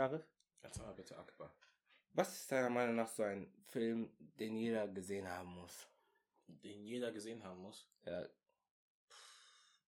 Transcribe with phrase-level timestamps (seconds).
[0.00, 0.26] Sharif?
[0.96, 1.54] Bitte Akbar.
[2.14, 5.88] Was ist deiner Meinung nach so ein Film, den jeder gesehen haben muss?
[6.46, 7.86] Den jeder gesehen haben muss.
[8.06, 8.26] Ja,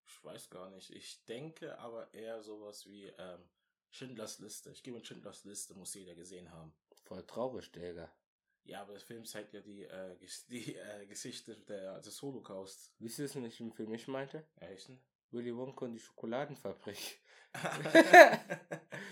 [0.06, 0.90] Ich weiß gar nicht.
[0.90, 3.48] Ich denke aber eher sowas wie ähm,
[3.88, 4.70] Schindlers Liste.
[4.72, 6.74] Ich gehe mit Schindlers Liste, muss jeder gesehen haben.
[7.04, 8.14] voll traurig, Digga.
[8.64, 10.14] Ja, aber der Film zeigt ja die, äh,
[10.50, 12.92] die äh, Geschichte der, des Holocaust.
[12.98, 14.46] Wisst ihr, was ich im Film nicht meinte?
[14.56, 14.90] Echt?
[15.32, 17.20] Willy Wonka und die Schokoladenfabrik.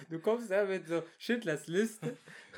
[0.08, 2.16] Du kommst da mit so Schindlers Liste.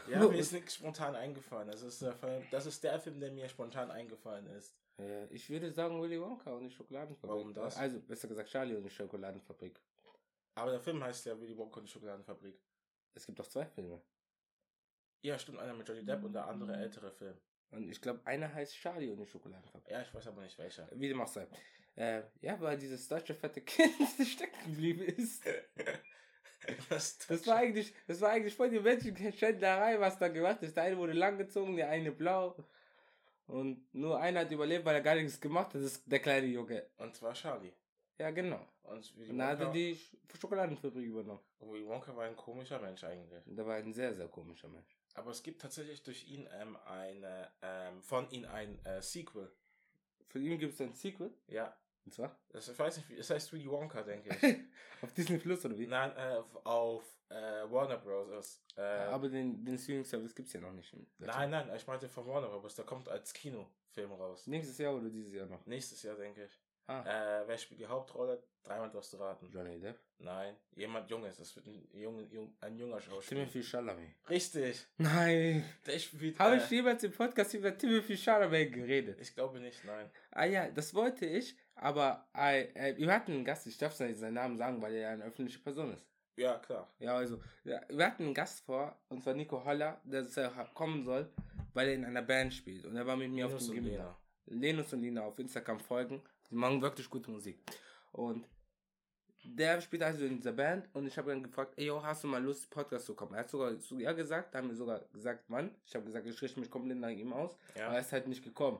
[0.08, 1.68] ja, mir ist nichts spontan eingefallen.
[1.70, 4.74] Das ist, der Film, das ist der Film, der mir spontan eingefallen ist.
[4.98, 7.30] Ja, ich würde sagen Willy Wonka und die Schokoladenfabrik.
[7.30, 7.76] Warum das?
[7.76, 9.78] Also, besser gesagt Charlie und die Schokoladenfabrik.
[10.54, 12.58] Aber der Film heißt ja Willy Wonka und die Schokoladenfabrik.
[13.14, 14.00] Es gibt doch zwei Filme.
[15.22, 17.36] Ja, stimmt, einer mit Johnny Depp und der andere ältere Film.
[17.70, 19.90] Und ich glaube, einer heißt Charlie und die Schokoladenfabrik.
[19.90, 20.88] Ja, ich weiß aber nicht welcher.
[20.92, 21.46] Wie dem auch sei.
[21.96, 23.94] Äh, ja, weil dieses deutsche fette Kind
[24.26, 25.44] stecken geblieben ist.
[26.88, 30.76] Das, Das war eigentlich, das war eigentlich voll die Menschenschändlerei, was da gemacht ist.
[30.76, 32.54] Der eine wurde langgezogen, der eine blau.
[33.48, 35.74] Und nur einer hat überlebt, weil er gar nichts gemacht hat.
[35.74, 36.86] Das ist der kleine Junge.
[36.98, 37.72] Und zwar Charlie.
[38.16, 38.64] Ja, genau.
[38.84, 41.40] Und Willy Und dann hat er die Sch- Schokoladenfabrik übernommen.
[41.58, 43.44] Willy Wonka war ein komischer Mensch eigentlich.
[43.44, 44.96] Und der war ein sehr, sehr komischer Mensch.
[45.14, 49.50] Aber es gibt tatsächlich durch ihn ähm, eine, ähm, von ihm ein äh, Sequel.
[50.28, 51.34] Für ihn gibt es ein Sequel.
[51.48, 51.76] Ja.
[52.04, 54.56] Und zwar Das, ich weiß nicht, wie, es heißt Willy Wonka, denke ich.
[55.02, 55.86] auf Disney Plus oder wie?
[55.86, 57.34] Nein, äh, auf, auf äh,
[57.70, 58.62] Warner Bros.
[58.76, 60.94] Äh, Aber den, den Streaming-Service gibt es ja noch nicht.
[61.18, 62.74] nein, nein, ich meinte von Warner Bros.
[62.74, 64.46] Der kommt als Kinofilm raus.
[64.46, 65.64] Nächstes Jahr oder dieses Jahr noch?
[65.66, 66.60] Nächstes Jahr, denke ich.
[66.88, 67.02] Ah,
[67.40, 68.42] Äh, wer spielt die Hauptrolle?
[68.64, 69.48] Dreimal darfst du raten.
[69.52, 69.98] Johnny Depp.
[70.18, 71.36] Nein, jemand Junges.
[71.38, 73.40] Das wird ein, jung, jung, ein junger Schauspieler.
[73.42, 74.10] Timothy Chalamet.
[74.28, 74.86] Richtig.
[74.98, 75.64] Nein.
[75.86, 76.38] Der spielt.
[76.40, 79.20] Habe äh, ich jemals im Podcast über Timothy Chalamet geredet?
[79.20, 80.10] ich glaube nicht, nein.
[80.32, 84.16] Ah ja, das wollte ich, aber äh, äh, wir hatten einen Gast, ich darf seinen
[84.16, 86.06] seinen Namen sagen, weil er ja eine öffentliche Person ist.
[86.36, 86.88] Ja, klar.
[86.98, 90.40] Ja, also, ja, wir hatten einen Gast vor, und zwar Nico Holler, der so
[90.74, 91.30] kommen soll,
[91.74, 92.86] weil er in einer Band spielt.
[92.86, 94.06] Und er war mit mir auf Linus dem und Gymnasium.
[94.46, 94.60] Lena.
[94.60, 96.22] Lenus und Lina auf Instagram folgen.
[96.50, 97.58] Die machen wirklich gute Musik.
[98.12, 98.46] Und
[99.44, 102.28] der spielt also in dieser Band und ich habe dann gefragt, ey, yo, hast du
[102.28, 103.34] mal Lust, Podcast zu kommen?
[103.34, 105.74] Er hat sogar zu ja gesagt, da haben wir sogar gesagt, Mann.
[105.84, 107.86] Ich habe gesagt, ich richte mich komplett nach ihm aus, Ja.
[107.86, 108.78] aber er ist halt nicht gekommen.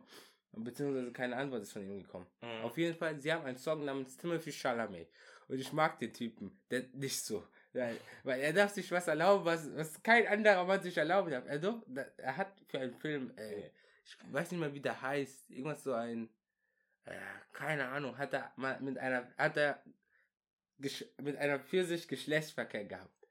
[0.54, 2.26] Beziehungsweise keine Antwort ist von ihm gekommen.
[2.42, 2.64] Mhm.
[2.64, 5.08] Auf jeden Fall, sie haben einen Song namens Timothy Chalamet.
[5.48, 7.46] Und ich mag den Typen, der nicht so.
[7.72, 11.46] Weil, weil er darf sich was erlauben, was, was kein anderer Mann sich erlauben darf.
[11.46, 11.82] Er, doch,
[12.18, 13.70] er hat für einen Film, äh,
[14.04, 16.28] ich weiß nicht mal, wie der heißt, irgendwas so ein,
[17.06, 17.16] äh,
[17.52, 19.82] keine Ahnung, hat er mal mit einer, hat er
[20.80, 23.26] gesch- mit einer Pfirsich Geschlechtsverkehr gehabt.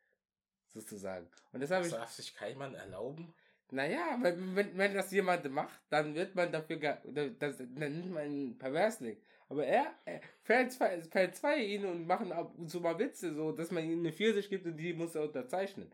[0.73, 1.29] Sozusagen.
[1.51, 3.35] Und das habe ich, darf sich kein Mann erlauben.
[3.71, 8.31] Naja, wenn, wenn, wenn das jemand macht, dann wird man dafür, das, dann nennt man
[8.31, 9.17] ihn perversling.
[9.49, 13.33] Aber er, er fällt zwei, fällt zwei ihn und machen ab und zu mal Witze,
[13.33, 15.91] so, dass man ihm eine Pfirsich gibt und die muss er unterzeichnen.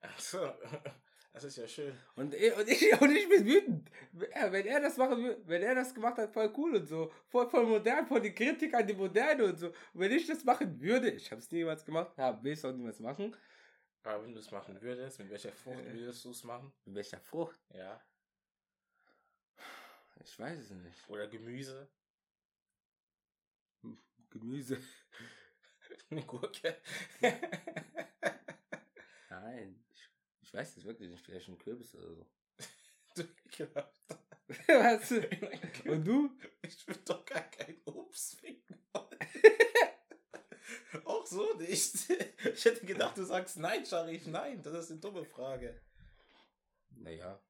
[0.00, 0.38] Achso.
[1.34, 1.94] Das ist ja schön.
[2.14, 3.90] Und, ich- und, ich, und ich bin wütend.
[4.50, 7.10] Wenn er das machen wenn er das gemacht hat, voll cool und so.
[7.28, 9.68] Voll, voll modern, voll die Kritik an die Moderne und so.
[9.68, 12.72] Und wenn ich das machen würde, ich habe es niemals gemacht, ja, will es auch
[12.72, 13.34] niemals machen.
[14.04, 16.72] Aber wenn du es machen würdest, mit welcher Frucht würdest du es machen?
[16.84, 17.60] Mit welcher Frucht?
[17.72, 18.04] Ja.
[20.24, 21.08] Ich weiß es nicht.
[21.08, 21.88] Oder Gemüse?
[24.30, 24.78] Gemüse.
[26.10, 26.80] Eine Gurke?
[29.28, 30.08] Nein, ich,
[30.42, 31.24] ich weiß es wirklich nicht.
[31.24, 32.26] Vielleicht ein Kürbis oder so.
[33.16, 33.92] du gedacht.
[34.68, 35.10] Was?
[35.84, 36.30] Und du?
[36.62, 37.81] Ich will doch gar kein
[41.32, 41.94] so nicht.
[42.54, 44.62] Ich hätte gedacht, du sagst nein, Sharif, nein.
[44.62, 45.80] Das ist eine dumme Frage.
[46.90, 47.40] Naja.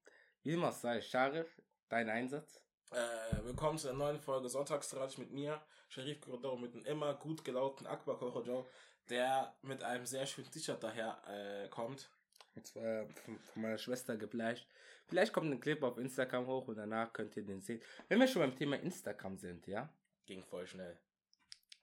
[0.43, 2.60] Wie immer sei, Scharif, dein Einsatz.
[2.91, 7.44] Äh, willkommen zu einer neuen Folge Sonntagstratsch mit mir, Sharif Kurodoro, mit einem immer gut
[7.44, 8.69] gelaunten Akbar Korojo,
[9.09, 12.10] der mit einem sehr schönen T-Shirt daher äh, kommt.
[12.54, 14.69] Und zwar von, von meiner Schwester gebleicht.
[15.06, 17.82] Vielleicht kommt ein Clip auf Instagram hoch und danach könnt ihr den sehen.
[18.09, 19.88] Wenn wir schon beim Thema Instagram sind, ja.
[20.26, 20.98] Ging voll schnell.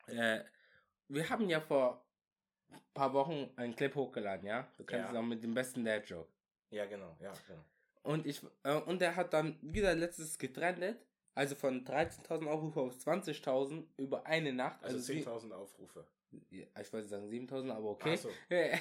[0.08, 0.44] Äh,
[1.09, 2.03] wir haben ja vor
[2.72, 4.68] ein paar Wochen einen Clip hochgeladen, ja.
[4.78, 5.12] Du kennst Ja.
[5.12, 6.29] es auch mit dem besten Dad-Joke.
[6.72, 7.64] Ja, genau, ja, genau.
[8.03, 10.96] Und ich äh, und der hat dann wieder letztes getrennt.
[11.35, 14.84] Also von 13.000 Aufrufe auf 20.000 über eine Nacht.
[14.84, 16.06] Also, sie- 10.000 Aufrufe.
[16.52, 18.16] Ich wollte sagen 7.000, aber okay.
[18.16, 18.29] So.
[18.50, 18.78] Ja,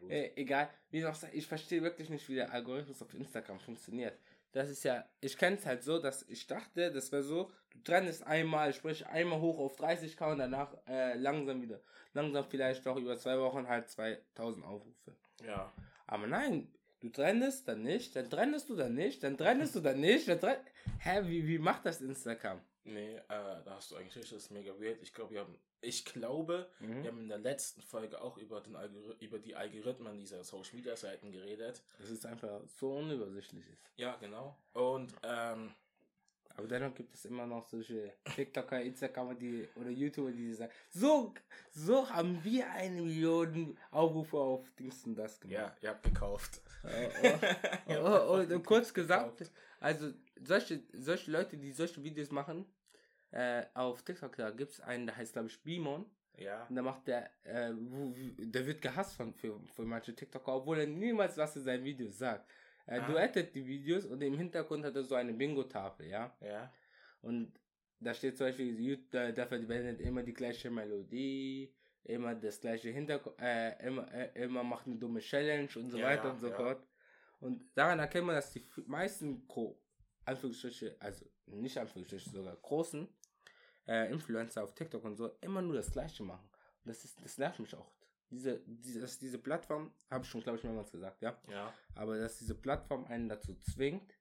[0.00, 0.10] gut.
[0.10, 0.70] äh, egal.
[0.90, 4.18] Wie noch ich verstehe wirklich nicht, wie der Algorithmus auf Instagram funktioniert.
[4.56, 7.78] Das ist ja, ich kenne es halt so, dass ich dachte, das wäre so, du
[7.84, 11.78] trennst einmal, sprich einmal hoch auf 30k und danach äh, langsam wieder,
[12.14, 15.14] langsam vielleicht doch über zwei Wochen halt 2000 Aufrufe.
[15.46, 15.70] Ja.
[16.06, 16.68] Aber nein,
[17.00, 20.40] Du trennest, dann nicht, dann trennest du, dann nicht, dann trennest du, dann nicht, dann
[20.40, 20.56] trenn
[20.98, 22.60] Hä, wie, wie macht das Instagram?
[22.84, 25.02] Nee, äh, da hast du eigentlich recht, das ist mega weird.
[25.02, 27.02] Ich glaube, wir haben, ich glaube, Mhm.
[27.02, 30.76] wir haben in der letzten Folge auch über, den Algori über die Algorithmen dieser Social
[30.76, 31.82] Media Seiten geredet.
[31.98, 33.90] Das ist einfach so unübersichtlich ist.
[33.96, 34.56] Ja, genau.
[34.72, 35.74] Und, ähm,
[36.56, 41.34] Aber dennoch gibt es immer noch solche TikToker, Instagramer, die oder YouTuber, die sagen, so,
[41.70, 45.54] so haben wir eine Million Aufrufe auf Dings und das gemacht.
[45.54, 46.62] ja, ihr habt gekauft.
[46.82, 46.88] Oh,
[47.88, 48.66] oh, oh, und gekauft.
[48.66, 49.50] kurz gesagt,
[49.80, 50.12] also
[50.42, 52.64] solche, solche Leute, die solche Videos machen,
[53.32, 56.06] äh, auf TikTok, da gibt es einen, der heißt, glaube ich, Bimon.
[56.38, 60.80] Ja, Und da macht der, äh, der wird gehasst von, für, für manche TikToker, obwohl
[60.80, 62.50] er niemals was in seinen Videos sagt.
[62.86, 63.06] Er Ah.
[63.06, 66.36] duettet die Videos und im Hintergrund hat er so eine Bingo-Tafel, ja.
[66.40, 66.72] ja.
[67.20, 67.52] Und
[67.98, 71.74] da steht zum Beispiel, der verwendet immer die gleiche Melodie,
[72.04, 76.06] immer das gleiche Hintergrund, äh, immer, äh, immer macht eine dumme Challenge und so Ja,
[76.06, 76.54] weiter und so ja.
[76.56, 76.86] fort.
[77.40, 79.78] Und daran erkennt man, dass die meisten Gro
[80.24, 83.08] Anführungsstriche, also nicht Anführungsstriche, sogar großen
[83.86, 86.48] äh, Influencer auf TikTok und so immer nur das gleiche machen.
[86.84, 87.92] Und das ist, das nervt mich auch.
[88.30, 91.40] Diese, diese, dass diese Plattform, habe ich schon, glaube ich, mehrmals gesagt, ja.
[91.48, 94.18] Ja, Aber dass diese Plattform einen dazu zwingt,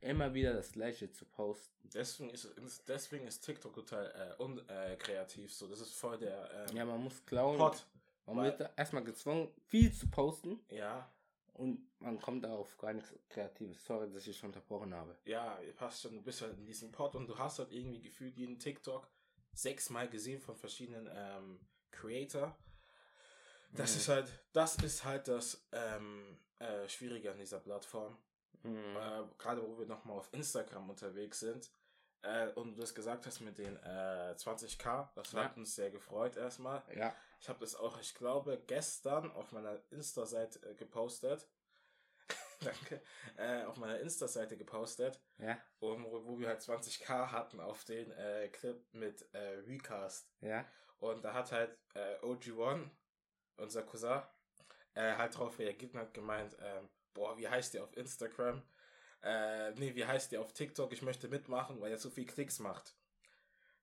[0.00, 1.88] immer wieder das gleiche zu posten.
[1.94, 2.48] deswegen ist,
[2.88, 5.50] deswegen ist TikTok total äh, unkreativ.
[5.50, 5.68] Äh, so.
[5.68, 7.58] Das ist voll der ähm, Ja, man muss klauen.
[7.60, 7.86] Hot.
[8.26, 11.08] Man weil- wird erstmal gezwungen, viel zu posten Ja,
[11.54, 13.84] und man kommt auf gar nichts Kreatives.
[13.84, 15.16] Sorry, dass ich schon unterbrochen habe.
[15.24, 18.36] ja, passt schon, du bist halt in diesem Pod und du hast halt irgendwie gefühlt
[18.36, 19.08] jeden TikTok
[19.52, 21.60] sechsmal gesehen von verschiedenen ähm,
[21.92, 22.56] Creator.
[23.72, 23.96] Das Mhm.
[23.98, 28.16] ist halt, das ist halt das ähm, äh, Schwierige an dieser Plattform.
[28.62, 28.96] Mhm.
[28.96, 31.70] Äh, Gerade wo wir nochmal auf Instagram unterwegs sind.
[32.22, 35.44] Äh, und du das gesagt hast mit den äh, 20k, das Ja.
[35.44, 36.82] hat uns sehr gefreut erstmal.
[36.94, 41.48] Ja, Ich habe das auch, ich glaube, gestern auf meiner Insta-Seite äh, gepostet.
[42.60, 43.02] Danke.
[43.36, 48.12] Äh, auf meiner Insta-Seite gepostet, ja, um, wo, wo wir halt 20k hatten auf den
[48.12, 50.30] äh, Clip mit äh, Recast.
[50.40, 50.64] ja.
[50.98, 52.88] Und da hat halt äh, OG1,
[53.62, 54.22] unser Cousin,
[54.94, 58.62] äh, halt drauf reagiert und hat gemeint, ähm, boah, wie heißt der auf Instagram?
[59.22, 60.92] Äh, nee, wie heißt der auf TikTok?
[60.92, 62.94] Ich möchte mitmachen, weil er so viel Klicks macht.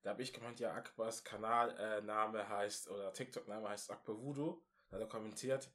[0.02, 4.62] Da habe ich gemeint, ja, Akbars Kanalname äh, heißt, oder TikTok-Name heißt Akbar Voodoo.
[4.88, 5.70] Da hat er kommentiert,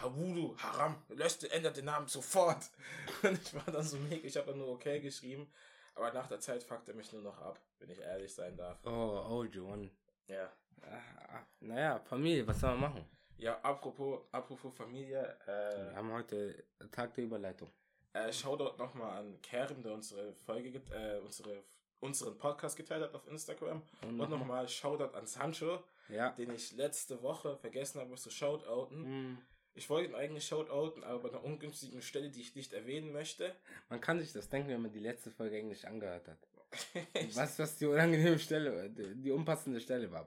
[0.00, 2.70] Ha Voodoo, Haram, löscht, ändert den Namen sofort.
[3.22, 5.52] Und ich war dann so mega, ich habe dann nur okay geschrieben.
[5.94, 8.78] Aber nach der Zeit fuckt er mich nur noch ab, wenn ich ehrlich sein darf.
[8.86, 9.90] Oh, oh, John.
[10.26, 10.50] Ja.
[10.80, 13.08] Ah, naja, Familie, was soll man machen?
[13.38, 17.70] Ja, apropos, apropos Familie, Wir äh, haben heute Tag der Überleitung.
[18.12, 21.64] äh, Shoutout nochmal an Kerem, der unsere Folge, äh, unsere,
[22.00, 23.82] unseren Podcast geteilt hat auf Instagram.
[24.02, 26.30] Und nochmal Shoutout an Sancho, Ja.
[26.32, 29.02] den ich letzte Woche vergessen habe, zu shoutouten.
[29.30, 29.38] Mhm.
[29.74, 33.54] Ich wollte ihn eigentlich shoutouten, aber bei einer ungünstigen Stelle, die ich nicht erwähnen möchte.
[33.88, 36.38] Man kann sich das denken, wenn man die letzte Folge Englisch angehört hat.
[37.34, 40.26] Was, was die unangenehme Stelle, die, die unpassende Stelle war.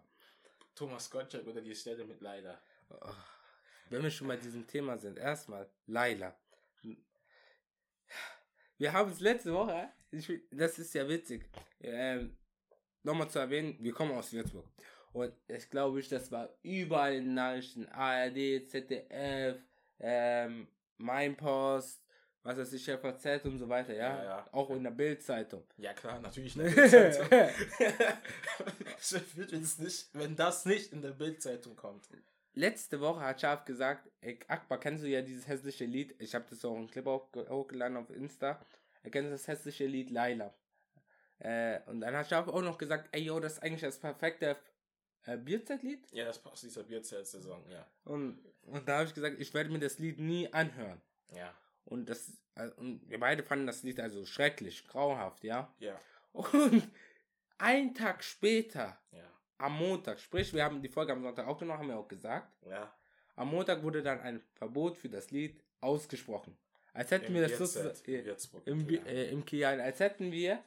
[0.76, 2.60] Thomas Gottschalk oder die Stelle mit Leider.
[2.90, 2.96] Oh.
[3.90, 6.36] Wenn wir schon bei diesem Thema sind, erstmal Laila.
[8.78, 11.50] Wir haben es letzte Woche, ich, will- das ist ja witzig,
[11.82, 12.36] ähm,
[13.04, 14.66] nochmal zu erwähnen, wir kommen aus Würzburg.
[15.14, 19.58] Und ich glaube, ich, das war überall in den Nachrichten, ARD, ZDF,
[20.00, 20.68] ähm,
[20.98, 22.02] Mein Post,
[22.44, 24.18] was weiß ich, FAZ und so weiter, ja?
[24.18, 24.50] Ja, ja.
[24.52, 25.64] Auch in der Bildzeitung.
[25.78, 27.30] Ja klar, natürlich in der Bildzeitung.
[29.36, 32.10] Wird wenn's nicht, wenn das nicht in der Bildzeitung kommt.
[32.56, 36.16] Letzte Woche hat Schaf gesagt, ey, Akbar, kennst du ja dieses hässliche Lied?
[36.20, 38.60] Ich habe das auch einen Clip hochge- hochgeladen auf Insta.
[39.04, 40.54] Er kennt das hässliche Lied Laila.
[41.40, 44.58] Äh, und dann hat Schaf auch noch gesagt, ey, yo, das ist eigentlich das perfekte
[45.26, 46.10] äh, Bierzeitlied.
[46.12, 47.86] Ja, das passt dieser Bierzeit-Saison, ja.
[48.06, 51.02] Und, und da habe ich gesagt, ich werde mir das Lied nie anhören.
[51.34, 55.74] Ja, Und das, äh, und wir beide fanden das Lied also schrecklich, grauenhaft, ja.
[55.80, 56.00] ja,
[56.32, 56.88] Und
[57.58, 61.88] ein Tag später, ja, am Montag, sprich, wir haben die Folge am Sonntag aufgenommen, haben
[61.90, 62.52] wir auch gesagt.
[62.70, 62.94] ja.
[63.38, 66.58] Am Montag wurde dann ein Verbot für das Lied ausgesprochen.
[66.94, 68.36] Als hätten Im wir das sozusagen äh,
[68.66, 69.02] im, ja.
[69.04, 70.64] äh, im Kian, als hätten wir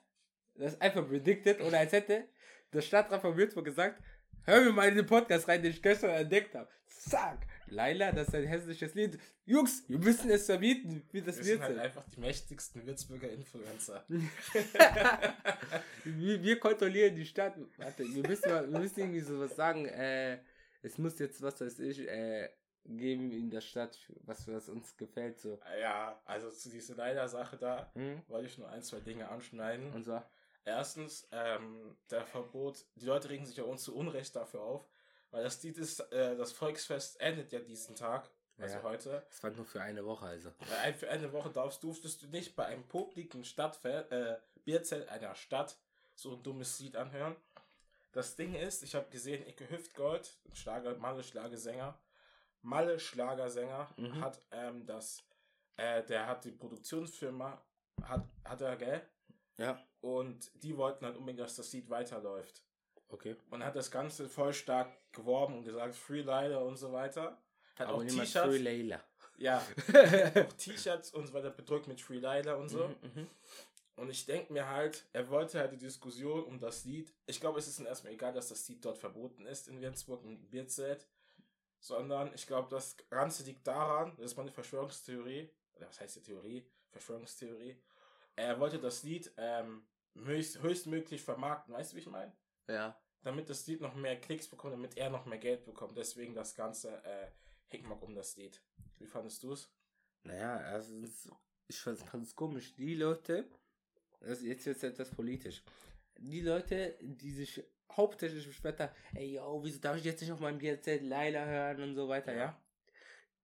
[0.54, 2.25] das einfach predicted oder als hätte
[2.73, 4.02] der Stadtrat von Würzburg gesagt,
[4.49, 6.69] hör mir mal in den Podcast rein, den ich gestern entdeckt habe.
[6.88, 7.47] Zack!
[7.71, 9.19] Laila, das ist ein hässliches Lied.
[9.45, 11.59] Jungs, wir müssen es verbieten, wie das Wir wird.
[11.59, 14.05] sind halt einfach die mächtigsten Würzburger Influencer.
[16.05, 17.55] wir, wir kontrollieren die Stadt.
[17.76, 19.87] Warte, wir müssen, mal, wir müssen irgendwie sowas sagen.
[19.87, 20.38] Äh,
[20.83, 22.49] es muss jetzt, was weiß ich, äh,
[22.85, 25.38] geben in der Stadt, was, was uns gefällt.
[25.38, 25.61] So.
[25.81, 28.23] Ja, also zu dieser Leider-Sache da Hm?
[28.28, 29.93] wollte ich nur ein, zwei Dinge anschneiden.
[29.93, 30.23] Und so.
[30.69, 34.87] Erstens, ähm, der Verbot, die Leute regen sich ja uns zu Unrecht dafür auf,
[35.31, 38.31] weil das Lied ist, äh, das Volksfest endet ja diesen Tag.
[38.61, 38.83] also Ja.
[38.83, 39.25] heute.
[39.31, 40.53] Das war nur für eine Woche, also.
[40.83, 45.35] Ein- Für eine Woche darfst, durftest du nicht bei einem publiken Stadtfest, äh, Bierzelt einer
[45.37, 45.79] Stadt
[46.17, 47.37] so ein dummes Lied anhören.
[48.11, 51.97] Das Ding ist, ich habe gesehen, Icke Hüftgold, Schlager, Malle Schlagersänger,
[52.63, 54.21] Malle Schlagersänger, Mhm.
[54.21, 55.23] hat ähm, das,
[55.77, 57.63] äh, der hat die Produktionsfirma,
[58.03, 59.09] hat, hat er, gell?
[59.57, 59.81] Ja.
[60.00, 62.62] Und die wollten halt unbedingt, dass das Lied weiterläuft.
[63.09, 63.37] Okay.
[63.50, 67.38] Und hat das Ganze voll stark geworben und gesagt, Free Lider und so weiter.
[67.76, 68.33] Hat Aber auch T-Shirts.
[68.33, 69.02] für Layla.
[69.38, 69.59] Ja,
[70.49, 72.88] auch T-Shirts und so weiter bedrückt mit Free Lider und so.
[72.88, 73.26] Mhm, mhm.
[73.97, 77.12] Und ich denke mir halt, er wollte halt die Diskussion um das Lied.
[77.26, 80.23] Ich glaube, es ist ihm erstmal egal, dass das Lied dort verboten ist in Würzburg
[80.25, 81.09] im Bierzelt.
[81.81, 86.23] Sondern ich glaube, das Ganze liegt daran, das ist meine Verschwörungstheorie, oder was heißt die
[86.23, 86.67] Theorie?
[86.90, 87.76] Verschwörungstheorie.
[88.38, 89.83] Er wollte das Lied ähm,
[90.14, 92.33] höchst, höchstmöglich vermarkten, weißt du, wie ich meine?
[92.68, 92.97] Ja.
[93.23, 95.99] Damit das Lied noch mehr Klicks bekommt, damit er noch mehr Geld bekommt.
[95.99, 97.33] Deswegen das ganze äh,
[97.66, 98.62] Hickmack um das Lied.
[98.99, 99.68] Wie fandest du es?
[100.23, 101.28] Naja, erstens,
[101.66, 102.75] ich fand es ganz komisch.
[102.75, 103.50] Die Leute,
[104.21, 105.64] das jetzt jetzt etwas politisch.
[106.18, 110.40] Die Leute, die sich hauptsächlich beschwert haben, ey, yo, wieso darf ich jetzt nicht auf
[110.40, 112.38] meinem BZ Leila hören und so weiter, ja?
[112.38, 112.62] Ja.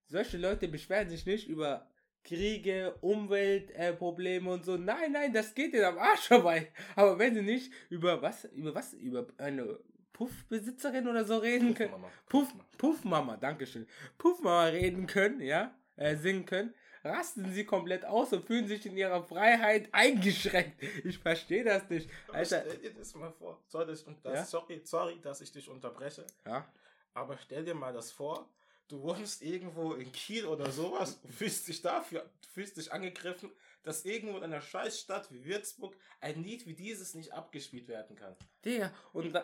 [0.07, 1.91] Solche Leute beschweren sich nicht über
[2.25, 4.75] Kriege, Umweltprobleme äh, und so.
[4.77, 6.71] Nein, nein, das geht denen am Arsch vorbei.
[6.95, 9.79] Aber wenn sie nicht über was, über was, über eine
[10.11, 12.09] Puffbesitzerin oder so reden können, Mama.
[12.27, 13.87] Puff, Puffmama, dankeschön.
[14.17, 18.97] Puffmama reden können, ja, äh, singen können, rasten sie komplett aus und fühlen sich in
[18.97, 20.81] ihrer Freiheit eingeschränkt.
[21.03, 22.09] Ich verstehe das nicht.
[22.31, 23.61] Alter, Stell dir das mal vor.
[23.67, 24.45] Soll das, das, Ja?
[24.45, 26.25] sorry, sorry, dass ich dich unterbreche.
[26.45, 26.65] ja,
[27.13, 28.49] Aber stell dir mal das vor,
[28.87, 33.51] du wohnst irgendwo in Kiel oder sowas, fühlst dich dafür, fühlst dich angegriffen,
[33.83, 38.35] dass irgendwo in einer Scheißstadt wie Würzburg ein Lied wie dieses nicht abgespielt werden kann.
[38.63, 39.35] Digga, und,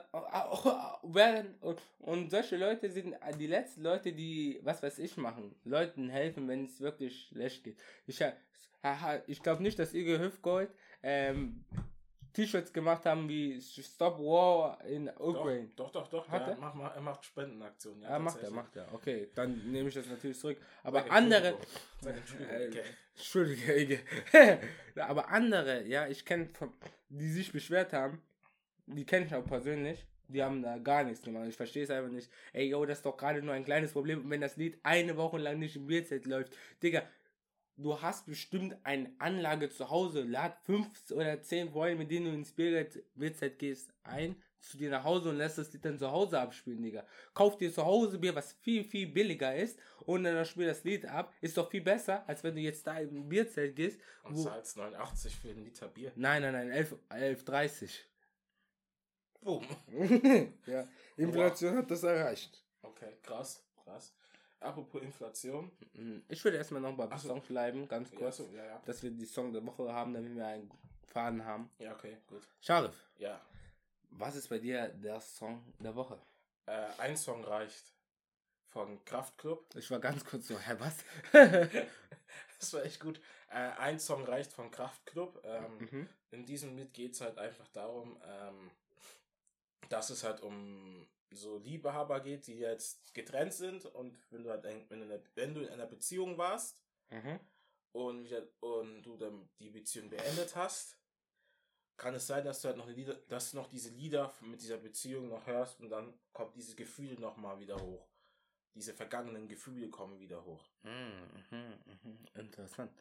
[1.61, 5.53] und, und solche Leute sind die letzten Leute, die, was weiß ich, machen.
[5.63, 7.77] Leuten helfen, wenn es wirklich schlecht geht.
[8.07, 8.33] Ich, ha-
[9.27, 10.71] ich glaube nicht, dass Igor Hüfgold
[11.03, 11.63] ähm,
[12.33, 15.69] T-Shirts gemacht haben wie Stop War in Ukraine.
[15.75, 16.29] Doch, doch, doch, doch.
[16.29, 16.55] Hat er?
[16.57, 18.03] macht, mal- er macht Spendenaktionen.
[18.03, 18.93] Ja, macht er, macht er.
[18.93, 20.57] Okay, dann nehme ich das natürlich zurück.
[20.83, 21.57] Aber Sag andere.
[22.05, 22.83] Äh.
[23.15, 23.99] Entschuldige, Ige.
[24.95, 26.49] Aber andere, ja, ich kenne,
[27.09, 28.21] die sich beschwert haben,
[28.87, 31.47] die kenne ich auch persönlich, die haben da gar nichts gemacht.
[31.49, 32.31] Ich verstehe es einfach nicht.
[32.53, 34.23] Ey, yo, das ist doch gerade nur ein kleines Problem.
[34.23, 37.03] Und wenn das Lied eine Woche lang nicht im Bierzelt läuft, Digga,
[37.81, 42.33] du hast bestimmt eine Anlage zu Hause, lad fünf oder zehn Freunde, mit denen du
[42.33, 46.11] ins Bierzelt Bierzelt gehst, ein zu dir nach Hause und lässt das Lied dann zu
[46.11, 47.05] Hause abspielen, Digga.
[47.33, 51.05] Kauf dir zu Hause Bier, was viel, viel billiger ist und dann spiel das Lied
[51.05, 51.33] ab.
[51.41, 53.99] Ist doch viel besser, als wenn du jetzt da im Bierzelt gehst.
[54.23, 56.11] Und Wo, zahlst 89 für einen Liter Bier.
[56.15, 57.89] nein, nein, nein, 11, 11,30.
[59.41, 59.65] Boom.
[60.67, 62.63] ja, Inflation hat das erreicht.
[62.83, 64.13] Okay, krass, krass.
[64.61, 65.71] Apropos Inflation.
[65.93, 66.23] Mhm.
[66.29, 67.29] Ich würde erstmal noch beim Ach so.
[67.29, 68.81] Song bleiben, ganz Ja, kurz, so, ja, ja.
[68.85, 70.71] dass wir die Song der Woche haben, damit wir einen
[71.07, 71.69] Faden haben.
[71.79, 72.47] Ja, okay, gut.
[72.61, 73.41] Sharif, Ja.
[74.11, 76.17] was ist bei dir der Song der Woche?
[76.67, 77.93] Äh, ein Song reicht.
[78.67, 79.75] Von Kraftklub.
[79.75, 80.95] Ich war ganz kurz so, hä, was?
[82.59, 83.19] Das war echt gut.
[83.49, 85.41] Äh, ein Song reicht von Kraftklub.
[85.43, 86.09] Ähm, mhm.
[86.29, 88.69] in diesem Lied geht es halt einfach darum, ähm,
[89.89, 94.65] dass es halt um so Liebehaber geht, die jetzt getrennt sind und wenn du halt
[94.65, 97.39] ein, wenn, du in einer, wenn du in einer Beziehung warst Mhm.
[97.91, 100.97] und, und du dann die Beziehung beendet hast,
[101.97, 104.61] kann es sein, dass du halt noch, die Lieder, dass du noch diese Lieder mit
[104.61, 108.07] dieser Beziehung noch hörst und dann kommt diese Gefühle nochmal wieder hoch.
[108.73, 110.65] Diese vergangenen Gefühle kommen wieder hoch.
[110.83, 111.73] Mhm, mhm,
[112.03, 112.27] mhm.
[112.35, 112.91] Interessant.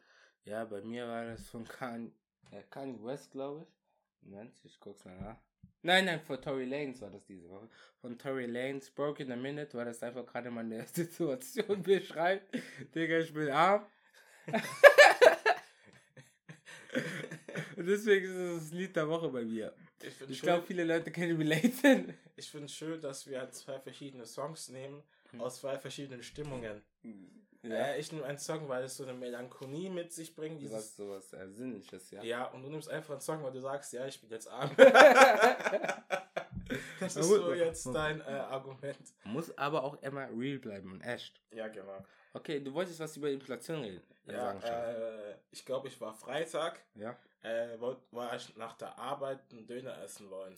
[0.43, 2.11] Ja, bei mir war das von Kanye,
[2.51, 3.73] äh, Kanye West, glaube ich.
[4.21, 5.41] Moment, ich guck's mal nach.
[5.83, 7.67] Nein, nein, von Tory Lanez war das diese Woche.
[8.01, 12.55] Von Tory Lanez, Broken a Minute, weil das einfach gerade meine Situation beschreibt.
[12.93, 13.85] Digga, ich bin arm.
[17.75, 19.73] Und deswegen ist es das Lied der Woche bei mir.
[20.03, 22.13] Ich finde Ich glaube, viele Leute können relaten.
[22.35, 25.01] ich find schön, dass wir halt zwei verschiedene Songs nehmen,
[25.31, 25.39] Hm.
[25.41, 26.81] aus zwei verschiedenen Stimmungen.
[27.63, 27.75] Ja.
[27.75, 30.61] Äh, ich nehme einen Song, weil es so eine Melancholie mit sich bringt.
[30.61, 32.23] Dieses, sowas Ersinnliches, ja.
[32.23, 32.45] ja.
[32.45, 34.71] und du nimmst einfach einen Song, weil du sagst, ja, ich bin jetzt arm.
[36.99, 38.97] das ist so jetzt dein äh, Argument.
[39.25, 41.39] Muss aber auch immer real bleiben und echt.
[41.51, 42.03] Ja, genau.
[42.33, 44.01] Okay, du wolltest was über Inflation reden.
[44.25, 47.15] Ja, äh, ich glaube, ich war Freitag, ja.
[47.41, 50.55] äh, war ich nach der Arbeit einen Döner essen wollen.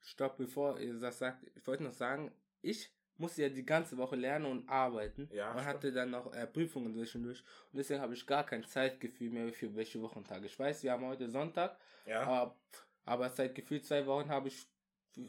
[0.00, 2.30] Stopp, bevor ihr das sagt, ich wollte noch sagen,
[2.60, 6.46] ich musste ja die ganze Woche lernen und arbeiten Ja, und hatte dann noch äh,
[6.46, 10.46] Prüfungen zwischendurch und deswegen habe ich gar kein Zeitgefühl mehr für welche Wochentage.
[10.46, 12.56] Ich weiß, wir haben heute Sonntag, Ja, aber,
[13.04, 14.66] aber seit gefühlt zwei Wochen habe ich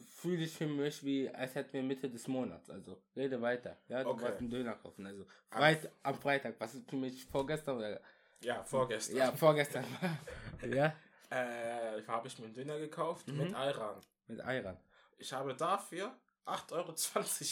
[0.07, 2.69] fühle ich für mich wie, als hätten wir Mitte des Monats.
[2.69, 3.75] Also rede weiter.
[3.87, 4.21] Ja, du Okay.
[4.21, 5.03] wolltest einen Döner kaufen.
[5.05, 7.99] Also Freit am Freitag, was für mich vorgestern oder
[8.41, 9.17] Ja, vorgestern.
[9.17, 9.83] ja, vorgestern
[10.69, 10.93] ja,
[11.31, 13.37] Äh, habe ich mir einen Döner gekauft Mhm.
[13.37, 13.99] mit Ayran.
[14.27, 14.77] mit Ayran.
[15.17, 16.15] Ich habe dafür
[16.45, 16.93] 8,20 Euro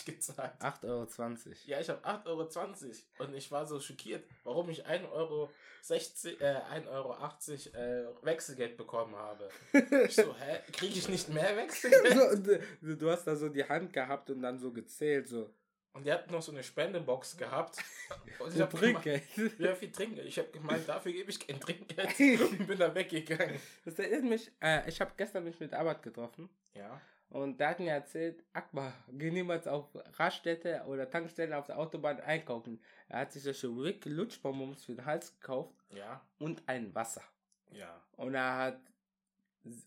[0.06, 0.54] gezahlt.
[0.60, 1.56] 8,20 Euro.
[1.66, 2.50] Ja, ich habe 8,20 Euro
[3.20, 5.50] und ich war so schockiert, warum ich 1,60 Euro,
[6.40, 7.14] äh, 1,80 Euro
[7.78, 9.50] äh, Wechselgeld bekommen habe.
[10.06, 12.64] Ich so, hä, kriege ich nicht mehr Wechselgeld?
[12.82, 15.54] so, du, hast da so die Hand gehabt und dann so gezählt, so.
[15.94, 17.78] Und die hatten noch so eine Spendebox gehabt.
[18.40, 19.60] Und ich habe gemeint, Trinkgeld.
[19.60, 20.28] ja, viel Trinkgeld.
[20.28, 23.60] Ich habe gemeint, dafür gebe ich kein Trinkgeld und bin da weggegangen.
[23.84, 27.80] Das erinnert mich, äh, ich habe gestern mich mit Arbeit getroffen Ja, und der hat
[27.80, 32.82] mir erzählt, Akbar, geh niemals auf Raststätte oder Tankstelle auf der Autobahn einkaufen.
[33.10, 37.24] Er hat sich solche Rick Lutschbonbons für den Hals gekauft ja, und ein Wasser.
[37.72, 38.02] ja.
[38.16, 38.82] Und er hat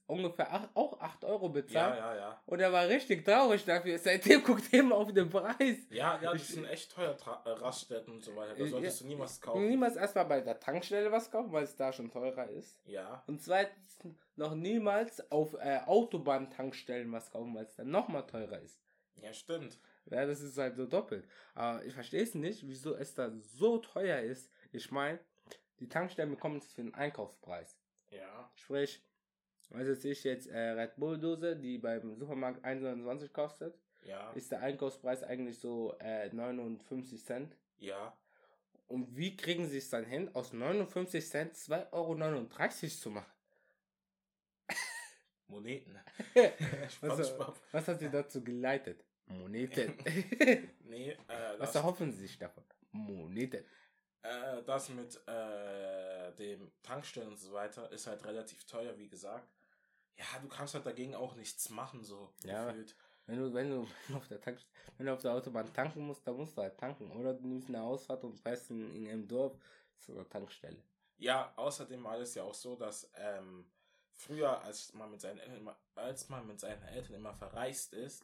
[0.07, 1.99] ungefähr ach, auch 8 Euro Ja, bezahlt.
[1.99, 2.43] ja, ja.
[2.47, 3.99] Und er war richtig traurig dafür.
[3.99, 5.79] Seitdem guckt er immer auf den Preis.
[5.91, 8.55] Ja, ja, Ich- die sind echt teuer, Tra äh, Raststätten und so weiter.
[8.55, 8.71] Da Ja.
[8.71, 9.69] solltest du niemals kaufen.
[9.69, 12.79] Niemals erstmal bei der Tankstelle was kaufen, weil es da schon teurer ist.
[12.87, 13.99] Ja, Und zweitens
[14.37, 18.81] noch niemals auf äh, Autobahn-Tankstellen was kaufen, weil es dann nochmal teurer ist.
[19.17, 19.79] ja, stimmt.
[20.07, 21.29] Ja, das ist halt so doppelt.
[21.55, 24.51] Aber ich verstehe es nicht, wieso es da so teuer ist.
[24.73, 25.21] Ich meine,
[25.79, 27.77] die Tankstellen bekommen es für den Einkaufspreis.
[28.11, 29.03] Ja, Sprich,
[29.71, 34.61] was weiß ich jetzt, äh, Red Bull-Dose, die beim Supermarkt 1,29 kostet, ja, ist der
[34.61, 37.57] Einkaufspreis eigentlich so äh, 59 Cent.
[37.79, 38.17] ja.
[38.89, 43.33] Und wie kriegen sie es dann hin, aus 59 Cent 2,39 Euro zu machen?
[45.47, 45.97] Moneten.
[47.01, 47.35] Was,
[47.73, 49.05] was hat sie dazu geleitet?
[49.27, 49.97] Moneten.
[50.85, 52.65] Nee, äh, was erhoffen sie sich davon?
[52.91, 53.65] Moneten.
[54.23, 59.49] äh, das mit äh, dem Tankstellen und so weiter ist halt relativ teuer, wie gesagt.
[60.21, 62.67] Ja, du kannst halt dagegen auch nichts machen, so Ja.
[62.67, 62.95] gefühlt.
[63.27, 64.61] Wenn du, wenn du auf der Tank,
[64.99, 67.11] wenn du auf der Autobahn tanken musst, dann musst du halt tanken.
[67.13, 69.57] Oder du nimmst eine Ausfahrt und fährst in, in einem Dorf
[69.99, 70.83] zu einer Tankstelle.
[71.17, 73.65] Ja, außerdem war es ja auch so, dass ähm,
[74.21, 78.23] früher, als man mit seinen Eltern immer, als man mit seinen Eltern immer verreist ist,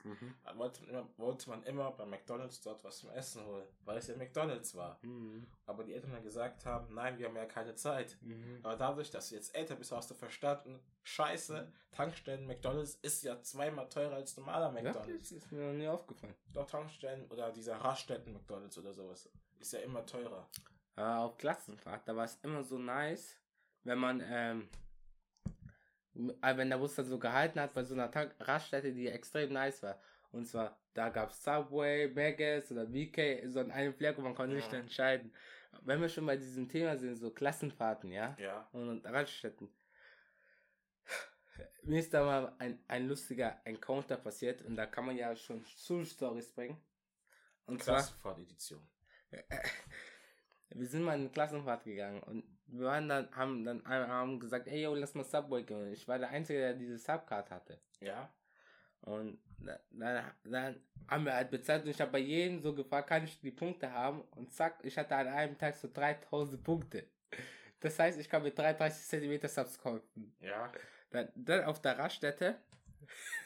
[0.55, 4.07] wollte man immer, wollte man immer bei McDonalds dort was zum Essen holen, weil es
[4.07, 4.99] ja McDonalds war.
[5.03, 5.47] Mhm.
[5.67, 8.17] Aber die Eltern dann gesagt haben, nein, wir haben ja keine Zeit.
[8.21, 8.61] Mhm.
[8.62, 13.41] Aber dadurch, dass du jetzt älter bist, hast du verstanden, scheiße, Tankstellen McDonalds ist ja
[13.43, 15.28] zweimal teurer als normaler Ja, McDonalds.
[15.30, 16.35] das ist mir noch nie aufgefallen.
[16.52, 19.28] Doch Tankstellen oder dieser Raststätten McDonalds oder sowas
[19.59, 20.49] ist ja immer teurer.
[20.95, 23.37] Aber auf Klassenfahrt, da war es immer so nice,
[23.85, 24.86] wenn man, ähm, äh,
[26.43, 29.83] wenn der Bus dann so gehalten hat bei so einer Tank Raststätte, die extrem nice
[29.83, 30.00] war.
[30.33, 34.35] Und zwar, da gab es Subway, Maggis oder BK, so an einem Fleck und man
[34.35, 34.71] konnte sich Ja.
[34.73, 35.33] dann entscheiden.
[35.83, 38.69] Wenn wir schon bei diesem Thema sind, so Klassenfahrten, ja, Ja.
[38.73, 39.69] und Raststätten.
[41.83, 45.65] Mir ist da mal ein, ein lustiger Encounter passiert und da kann man ja schon
[45.65, 46.76] Schulstories bringen.
[47.67, 48.87] Und Klassenfahrt-Edition.
[50.71, 54.67] wir sind mal in eine Klassenfahrt gegangen und wir waren dann, haben dann Abend gesagt,
[54.69, 55.93] ey, yo, lass mal Subway gehen.
[55.93, 57.81] Ich war der Einzige, der diese Subcard hatte.
[58.00, 58.33] Ja.
[59.02, 63.09] Und da- dann, dann haben wir halt bezahlt und ich habe bei jedem so gefragt,
[63.09, 64.23] kann ich die Punkte haben?
[64.33, 67.07] Und zack, ich hatte an einem Tag so 3000 Punkte.
[67.81, 70.35] Das heißt, ich kann mit 33 cm Subs kaufen.
[70.41, 70.73] Ja.
[71.11, 72.57] Dann, dann auf der Raststätte,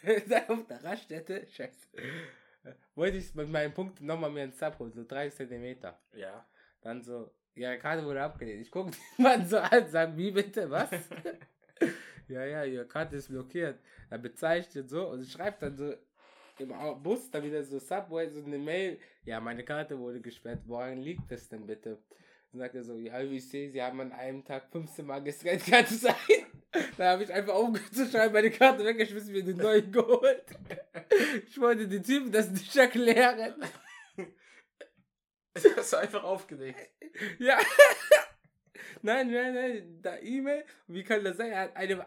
[0.28, 1.88] dann auf der Raststätte, scheiße,
[2.94, 5.76] wollte ich mit meinen Punkten nochmal mehr einen Sub holen, so 3 cm.
[6.14, 6.46] Ja.
[6.80, 8.62] Dann so, ihre Karte wurde abgelehnt.
[8.62, 10.90] Ich gucke den Mann so an, sag, wie bitte, was?
[12.28, 13.78] ja, ja, ihre Karte ist blockiert.
[14.08, 15.94] Dann bezeichnet so und schreibt dann so
[16.58, 18.98] im Bus dann wieder so Subway, so eine Mail.
[19.24, 20.60] Ja, meine Karte wurde gesperrt.
[20.66, 21.98] Woran liegt das denn bitte?
[22.52, 25.22] Dann sagt er so, ja, wie ich sehe, sie haben an einem Tag 15 Mal
[25.22, 26.14] gescannt, kann es sein?
[26.96, 30.44] Dann habe ich einfach aufgehört zu schreiben, meine Karte weggeschmissen, mir den neuen geholt.
[31.46, 33.54] Ich wollte den Typen das nicht erklären.
[35.62, 36.78] Du hast einfach aufgelegt.
[37.38, 37.58] Ja.
[39.02, 40.64] nein, nein, nein, da E-Mail.
[40.86, 41.50] Wie kann das sein?
[41.52, 42.06] Er hat eine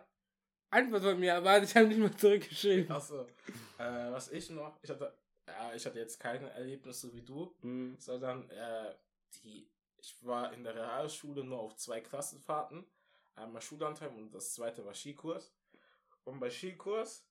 [0.70, 1.70] Antwort von mir erwartet.
[1.70, 2.90] Ich habe nicht mal zurückgeschrieben.
[2.92, 3.24] Achso.
[3.78, 5.14] Äh, was ich noch, ich hatte,
[5.48, 7.98] ja, ich hatte jetzt keine Erlebnisse wie du, Mhm.
[8.00, 8.96] sondern äh,
[9.44, 12.86] die, ich war in der Realschule nur auf zwei Klassenfahrten.
[13.36, 15.54] Einmal Schullandheim und das zweite war Skikurs.
[16.24, 17.28] Und bei Skikurs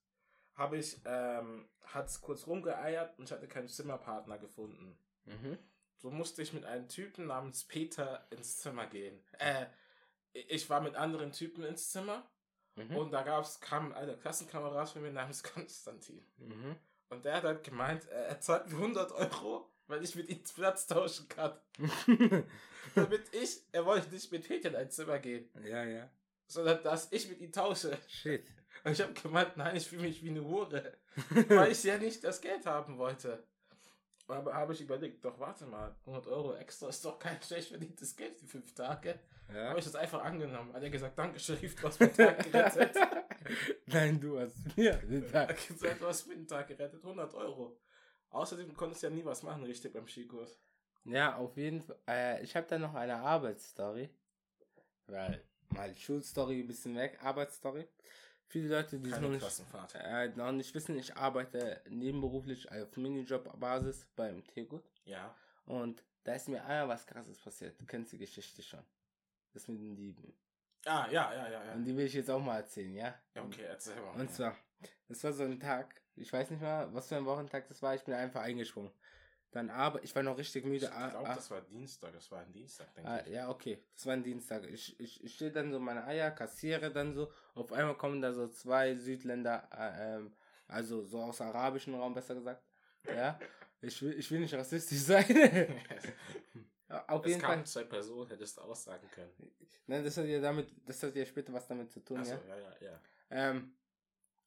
[0.55, 4.97] habe ich, ähm, hat es kurz rumgeeiert und ich hatte keinen Zimmerpartner gefunden.
[5.25, 5.57] Mhm.
[6.03, 9.23] So musste ich mit einem Typen namens Peter ins Zimmer gehen.
[9.39, 9.65] Äh,
[10.33, 12.29] ich war mit anderen Typen ins Zimmer
[12.75, 12.97] Mhm.
[12.97, 16.25] und da gab's, kam ein Klassenkamerad von mir namens Konstantin.
[16.37, 16.75] Mhm.
[17.09, 20.43] Und der hat halt gemeint, äh, er zahlt mir 100 Euro, weil ich mit ihm
[20.43, 21.53] Platz tauschen kann.
[22.95, 25.49] Damit ich, er wollte nicht mit Peter in ein Zimmer gehen.
[25.63, 26.09] ja, ja.
[26.47, 27.97] sondern dass ich mit ihm tausche.
[28.07, 28.45] Shit.
[28.83, 30.97] Und ich habe gemeint, nein, ich fühle mich wie eine Hure,
[31.49, 33.43] weil ich ja nicht das Geld haben wollte.
[34.27, 38.15] Aber habe ich überlegt, doch warte mal, 100 Euro extra ist doch kein schlecht verdientes
[38.15, 39.19] Geld die fünf Tage.
[39.53, 39.69] Ja.
[39.69, 40.73] Habe ich das einfach angenommen.
[40.73, 42.95] Hat er gesagt, danke Sharif, du hast meinen Tag gerettet.
[43.87, 45.67] Nein, du hast mir den Tag.
[45.67, 47.77] gesagt, du hast mir den Tag gerettet, 100 Euro.
[48.29, 50.59] Außerdem konntest du ja nie was machen, richtig beim Skikurs.
[51.05, 51.97] Ja, auf jeden Fall.
[52.07, 54.09] Äh, ich habe da noch eine Arbeitsstory.
[55.07, 57.87] Weil, mal Schulstory ein bisschen weg, Arbeitsstory.
[58.53, 62.95] Viele Leute, die es noch Keine nicht, äh, noch nicht wissen, ich arbeite nebenberuflich auf
[62.95, 64.83] Minijob-Basis beim Tegut.
[65.05, 65.33] Ja.
[65.65, 67.81] Und da ist mir einmal was krasses passiert.
[67.81, 68.83] Du kennst die Geschichte schon.
[69.53, 70.35] Das mit den Dieben.
[70.85, 71.73] Ah, ja, ja, ja, ja.
[71.73, 73.19] Und die will ich jetzt auch mal erzählen, ja?
[73.33, 74.21] Ja, okay, erzähl mal.
[74.21, 74.55] Und zwar,
[75.07, 77.95] das war so ein Tag, ich weiß nicht mal, was für ein Wochentag das war,
[77.95, 78.91] ich bin einfach eingesprungen.
[79.53, 80.87] Dann aber, ich war noch richtig müde.
[80.87, 83.31] ich glaube, das war Dienstag, das war ein Dienstag, denke ah, ich.
[83.31, 84.63] ja, okay, das war ein Dienstag.
[84.65, 87.31] Ich, ich, ich stehe dann so meine Eier, kassiere dann so.
[87.53, 90.33] Auf einmal kommen da so zwei Südländer, äh, ähm,
[90.67, 92.63] also so aus arabischen Raum besser gesagt.
[93.07, 93.39] Ja,
[93.81, 95.25] ich will, ich will nicht rassistisch sein.
[97.07, 97.51] Auf es jeden Fall.
[97.51, 99.31] kamen zwei Personen, hättest du aussagen können.
[99.87, 102.55] Nein, das hat ja damit, das hat ja später was damit zu tun, Achso, ja.
[102.55, 103.01] ja, ja, ja.
[103.29, 103.75] Ähm,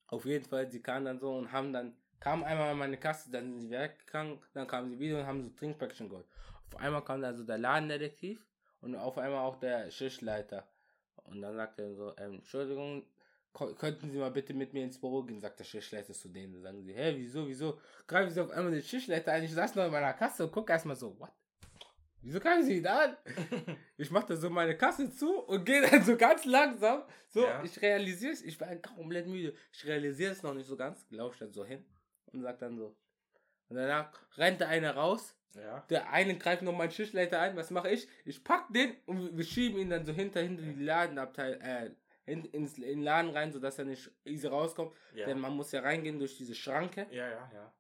[0.07, 3.31] auf jeden Fall, sie kamen dann so und haben dann, kamen einmal an meine Kasse,
[3.31, 6.27] dann sind sie weggegangen, dann kamen sie wieder und haben so Trinkpäckchen geholt.
[6.73, 8.45] Auf einmal kam dann so der Ladendetektiv
[8.81, 10.67] und auf einmal auch der Schichtleiter.
[11.25, 13.05] Und dann sagt er so, ähm, Entschuldigung,
[13.79, 16.53] könnten Sie mal bitte mit mir ins Büro gehen, sagt der Schichtleiter zu denen.
[16.55, 17.81] Dann sagen sie, hä, wieso, wieso?
[18.07, 20.69] Greifen Sie auf einmal den Schichtleiter ein, ich saß noch in meiner Kasse und guck
[20.69, 21.31] erstmal so, what?
[22.21, 23.17] Wieso greifen Sie ihn an?
[23.99, 27.03] Ich mache da so meine Kasse zu und gehe dann so ganz langsam.
[27.29, 27.63] So, Ja.
[27.65, 29.55] ich realisiere es, ich war komplett müde.
[29.73, 31.83] Ich realisiere es noch nicht so ganz, lausche dann so hin
[32.33, 32.97] und sag dann so.
[33.69, 35.81] Und danach rennt der eine raus, Ja.
[35.91, 37.57] der eine greift noch meinen Schichtleiter ein.
[37.57, 38.07] Was mache ich?
[38.25, 41.91] Ich pack den und wir schieben ihn dann so hinter, hinter die Ladenabteil, äh,
[42.31, 44.93] in, ins, in den Laden rein, sodass er nicht easy rauskommt.
[45.15, 45.27] Ja.
[45.27, 47.07] Denn man muss ja reingehen durch diese Schranke.
[47.11, 47.73] ja, ja, ja.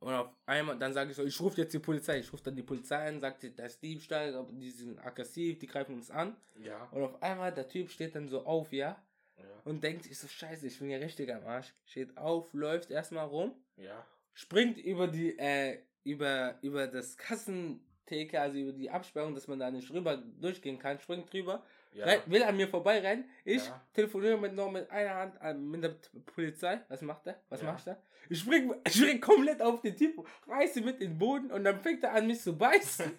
[0.00, 2.20] Und auf einmal, dann sage ich so, ich rufe jetzt die Polizei.
[2.20, 5.94] Ich rufe dann die Polizei an, sagt, da ist Diebstahl, die sind aggressiv, die greifen
[5.96, 6.36] uns an.
[6.58, 6.84] Ja.
[6.90, 8.96] Und auf einmal, der Typ steht dann so auf, ja,
[9.42, 9.62] Ja.
[9.64, 11.72] und denkt sich so, scheiße, ich bin ja richtig am Arsch.
[11.86, 14.04] Steht auf, läuft erstmal rum, Ja.
[14.34, 19.70] springt über die, äh, über, über das Kassentheke, also über die Absperrung, dass man da
[19.70, 22.06] nicht rüber durchgehen kann, springt drüber, Ja.
[22.06, 23.24] rennt- will an mir vorbeirennen.
[23.44, 23.84] Ich Ja.
[23.92, 25.96] telefoniere mit noch mit einer Hand äh, mit der
[26.34, 26.80] Polizei.
[26.88, 27.40] Was macht er?
[27.48, 27.72] Was Ja.
[27.72, 28.00] macht er?
[28.28, 31.80] Ich spring, ich spring komplett auf den Typ, reiße mit in den Boden und dann
[31.80, 33.10] fängt er an, mich zu beißen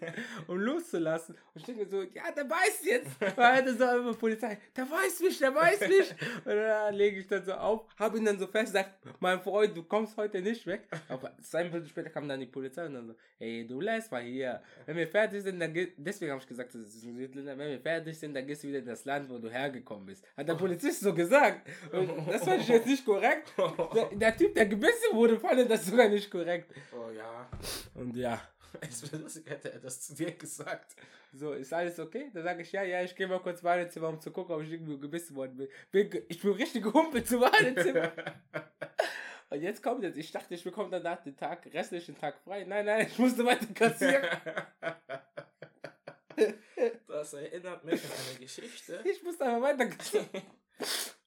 [0.48, 1.36] und loszulassen.
[1.54, 3.20] Und ich denke so, ja, der beißt jetzt.
[3.36, 6.12] Weil er so immer Polizei, der beißt mich, der beißt mich.
[6.46, 9.76] Und dann lege ich dann so auf, habe ihn dann so fest, sagt, mein Freund,
[9.76, 10.88] du kommst heute nicht weg.
[11.08, 14.22] Aber zwei Minuten später kam dann die Polizei und dann so, hey, du lässt mal
[14.22, 14.62] hier.
[14.86, 17.72] Wenn wir fertig sind, dann geht, deswegen habe ich gesagt, das ist ein Südländer, wenn
[17.72, 20.24] wir fertig sind, dann gehst du wieder in das Land, wo du hergekommen bist.
[20.38, 21.68] Hat der Polizist so gesagt.
[21.92, 23.54] Und das fand ich jetzt nicht korrekt.
[23.94, 26.74] Der, der Typ, der gebissen wurde, fand das sogar nicht korrekt.
[26.94, 27.50] Oh ja.
[27.96, 28.42] Und ja.
[28.80, 30.96] Es wäre lustig, hätte er das zu dir gesagt.
[31.34, 32.32] So, ist alles okay?
[32.34, 34.72] Dann sage ich, ja, ja, ich gehe mal kurz Badezimmer, um zu gucken, ob ich
[34.72, 35.68] irgendwo gebissen worden bin.
[35.92, 38.12] bin ich bin richtig gehumpelt zum Badezimmer.
[39.50, 42.64] Und jetzt kommt jetzt, ich dachte, ich bekomme danach den Tag, restlichen Tag frei.
[42.64, 44.26] Nein, nein, ich musste weiter kassieren.
[47.08, 49.04] Das erinnert mich an eine Geschichte.
[49.04, 50.30] Ich musste aber weiter kassieren.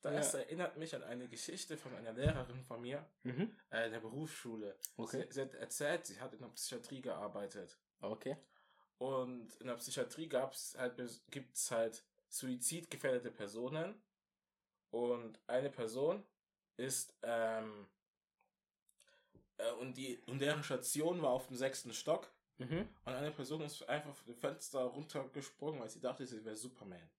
[0.04, 0.40] Das Ja.
[0.40, 3.56] erinnert mich an eine Geschichte von einer Lehrerin von mir, Mhm.
[3.70, 4.76] äh, der Berufsschule.
[4.98, 5.24] Okay.
[5.28, 7.78] Sie, sie hat erzählt, sie hat in der Psychiatrie gearbeitet.
[8.00, 8.36] Okay.
[8.98, 10.96] Und in der Psychiatrie gab's halt,
[11.30, 14.00] gibt es halt suizidgefährdete Personen.
[14.90, 16.22] Und eine Person
[16.76, 17.86] ist, ähm,
[19.56, 22.30] äh, und, die, und deren Station war auf dem sechsten Stock.
[22.58, 22.88] Mhm.
[23.06, 27.10] Und eine Person ist einfach von dem Fenster runtergesprungen, weil sie dachte, sie wäre Superman.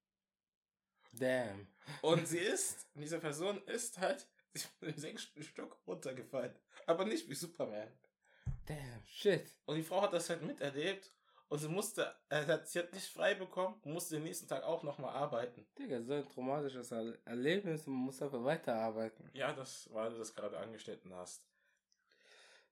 [1.20, 1.68] Damn.
[2.02, 4.20] Und sie ist, diese Person ist halt
[4.54, 6.56] sie ist von dem sechsten Stock runtergefallen.
[6.88, 7.92] Aber nicht wie Superman.
[8.66, 9.04] Damn.
[9.06, 9.52] Shit.
[9.66, 11.12] Und die Frau hat das halt miterlebt.
[11.48, 14.82] Und sie musste, hat- sie hat nicht frei bekommen und musste den nächsten Tag auch
[14.82, 15.68] nochmal arbeiten.
[15.78, 19.30] Digga, so ein traumatisches Er- Erlebnis und man muss einfach weiterarbeiten.
[19.34, 21.44] Ja, das, weil du das gerade angeschnitten hast.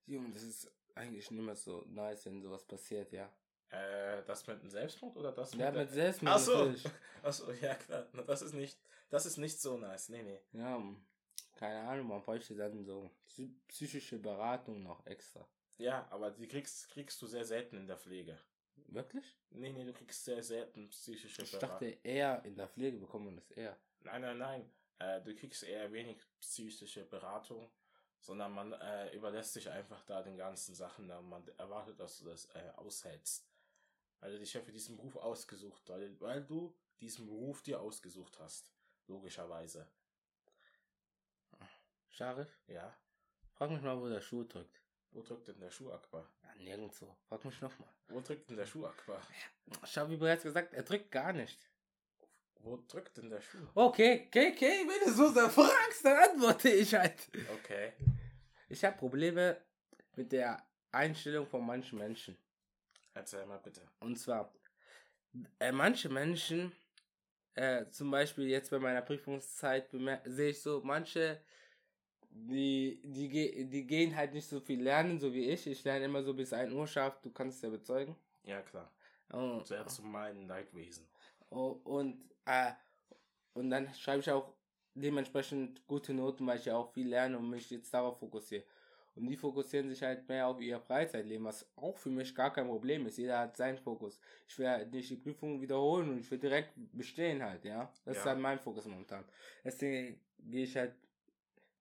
[0.05, 3.31] Junge, das ist eigentlich nicht mehr so nice, wenn sowas passiert, ja.
[3.73, 6.57] Äh, das mit dem Selbstmord oder das Ja, der- mit Selbstmord Ach so.
[6.57, 6.83] natürlich.
[7.23, 8.05] Achso, ja klar.
[8.27, 8.77] Das ist nicht,
[9.09, 10.09] das ist nicht so nice.
[10.09, 10.39] Nee, nee.
[10.53, 10.81] Ja,
[11.55, 15.47] keine Ahnung, man bräuchte dann so psy- psychische Beratung noch extra.
[15.77, 18.37] Ja, aber die kriegst, kriegst du sehr selten in der Pflege.
[18.87, 19.35] Wirklich?
[19.49, 21.69] Nee, nee, du kriegst sehr selten psychische Ich Beratung.
[21.69, 23.75] dachte eher, in der Pflege bekommt man das eher.
[24.01, 24.71] Nein, nein, nein.
[24.99, 27.71] Äh, du kriegst eher wenig psychische Beratung,
[28.19, 32.45] sondern man äh, überlässt sich einfach da den ganzen Sachen, man erwartet, dass du das
[32.53, 33.47] äh, aushältst.
[34.23, 38.71] Also dich ja für diesen Beruf ausgesucht, weil, weil du diesen Beruf dir ausgesucht hast.
[39.07, 39.85] Logischerweise.
[42.07, 42.95] Sharif, Ja.
[43.55, 44.79] frag mich mal, wo der Schuh drückt.
[45.11, 46.31] Wo drückt denn der Schuh Akbar?
[46.41, 47.17] Ja, nirgendwo.
[47.27, 47.89] Frag mich nochmal.
[48.07, 49.21] Wo drückt denn der Schuh Akbar?
[49.83, 51.59] Ich habe bereits gesagt, er drückt gar nicht.
[52.59, 53.67] Wo drückt denn der Schuh?
[53.75, 57.29] Okay, okay, okay, wenn du so sehr fragst, dann antworte ich halt.
[57.55, 57.91] Okay.
[58.69, 59.59] Ich habe Probleme
[60.15, 62.37] mit der Einstellung von manchen Menschen.
[63.13, 63.81] Erzähl mal bitte.
[63.99, 64.51] Und zwar,
[65.59, 66.71] äh, manche Menschen,
[67.55, 69.89] äh, zum Beispiel jetzt bei meiner Prüfungszeit,
[70.25, 71.41] sehe ich so, manche,
[72.29, 75.67] die, die, ge die gehen halt nicht so viel lernen, so wie ich.
[75.67, 78.15] Ich lerne immer so bis 1 Uhr scharf, du kannst es ja bezeugen.
[78.43, 78.91] Ja, klar.
[79.31, 81.07] Und, Sehr zu meinen Leidwesen.
[81.49, 82.71] Oh, und, äh,
[83.53, 84.53] und dann schreibe ich auch
[84.95, 88.63] dementsprechend gute Noten, weil ich ja auch viel lerne und mich jetzt darauf fokussiere.
[89.15, 92.65] Und die fokussieren sich halt mehr auf ihr Freizeitleben, was auch für mich gar kein
[92.67, 93.17] Problem ist.
[93.17, 94.19] Jeder hat seinen Fokus.
[94.47, 97.91] Ich will halt nicht die Prüfung wiederholen und ich will direkt bestehen halt, ja.
[98.05, 98.31] Das ist Ja.
[98.31, 99.23] halt mein Fokus momentan.
[99.63, 100.95] Deswegen gehe ich halt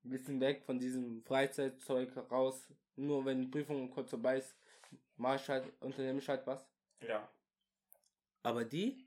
[0.05, 2.69] ein bisschen weg von diesem Freizeitzeug raus.
[2.97, 4.55] Nur wenn die Prüfung kurz vorbei ist,
[5.17, 6.69] mache ich halt, unternehme ich halt was.
[7.01, 7.27] Ja.
[8.43, 9.07] Aber die,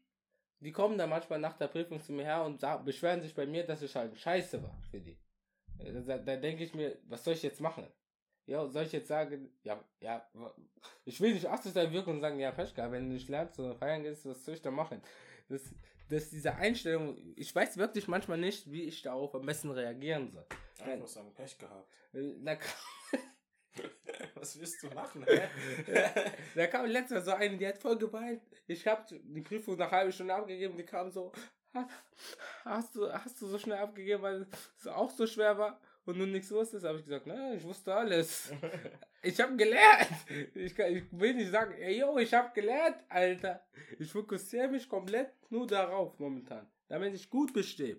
[0.62, 3.46] die kommen dann manchmal nach der Prüfung zu mir her und sagen, beschweren sich bei
[3.46, 5.18] mir, dass ich halt scheiße war für die.
[5.78, 7.86] Da, da denke ich mir, was soll ich jetzt machen?
[8.48, 10.28] Ja, soll ich jetzt sagen, ja, ja,
[11.04, 14.04] ich will nicht asozial wirken und sagen, ja, gehabt, wenn du nicht lernst oder feiern
[14.04, 15.02] gehst, was soll ich da machen?
[15.50, 15.64] Das,
[16.10, 20.46] das diese Einstellung, ich weiß wirklich manchmal nicht, wie ich darauf am besten reagieren soll.
[20.84, 21.90] Einfach sagen, Pech gehabt.
[22.14, 22.72] Äh, Da kam,
[24.36, 25.50] Was willst du machen, hä?
[26.56, 28.42] da kam letztes Mal so eine, die hat voll geweint.
[28.68, 31.32] Ich habe die Prüfung nach halbe Stunde abgegeben, die kam so,
[31.74, 31.88] "Ha-
[32.64, 36.26] hast du, hast du so schnell abgegeben, weil es auch so schwer war und du
[36.26, 36.86] nichts wusstest?
[36.86, 38.52] Habe ich gesagt, nein, ich wusste alles.
[39.22, 40.12] Ich habe gelernt.
[40.54, 43.66] Ich, kann, ich will nicht sagen, ey, yo, ich habe gelernt, Alter.
[43.98, 47.98] Ich fokussiere mich komplett nur darauf momentan, damit ich gut bestehe.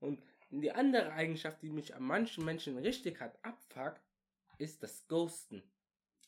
[0.00, 4.00] Und die andere Eigenschaft, die mich an manchen Menschen richtig hat abfuckt,
[4.56, 5.62] ist das Ghosten.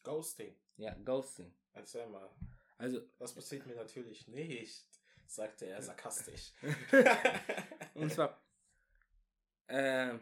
[0.03, 0.55] Ghosting.
[0.77, 1.55] Ja, Ghosting.
[1.73, 2.29] Erzähl mal.
[2.79, 4.87] Also, Das passiert mir natürlich nicht,
[5.27, 6.53] sagte er sarkastisch.
[7.95, 8.39] und zwar,
[9.69, 10.19] äh,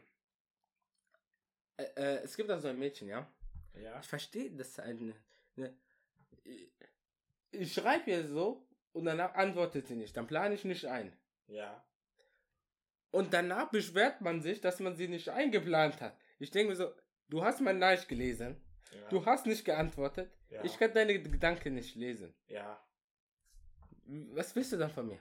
[1.76, 3.26] äh, äh, es gibt da so ein Mädchen, ja.
[3.74, 4.00] ja.
[4.00, 5.18] Ich verstehe das halt nicht.
[5.56, 5.74] Ne?
[6.44, 6.70] Ich,
[7.50, 10.16] ich schreibe ihr so und danach antwortet sie nicht.
[10.16, 11.12] Dann plane ich nicht ein.
[11.46, 11.84] Ja.
[13.10, 16.16] Und danach beschwert man sich, dass man sie nicht eingeplant hat.
[16.38, 16.92] Ich denke mir so,
[17.28, 18.60] du hast mein Nachricht gelesen.
[18.92, 19.08] Ja.
[19.08, 20.30] Du hast nicht geantwortet.
[20.50, 20.62] ja.
[20.64, 22.34] Ich kann deine Gedanken nicht lesen.
[22.48, 22.80] ja.
[24.06, 25.18] Was willst du dann von mir?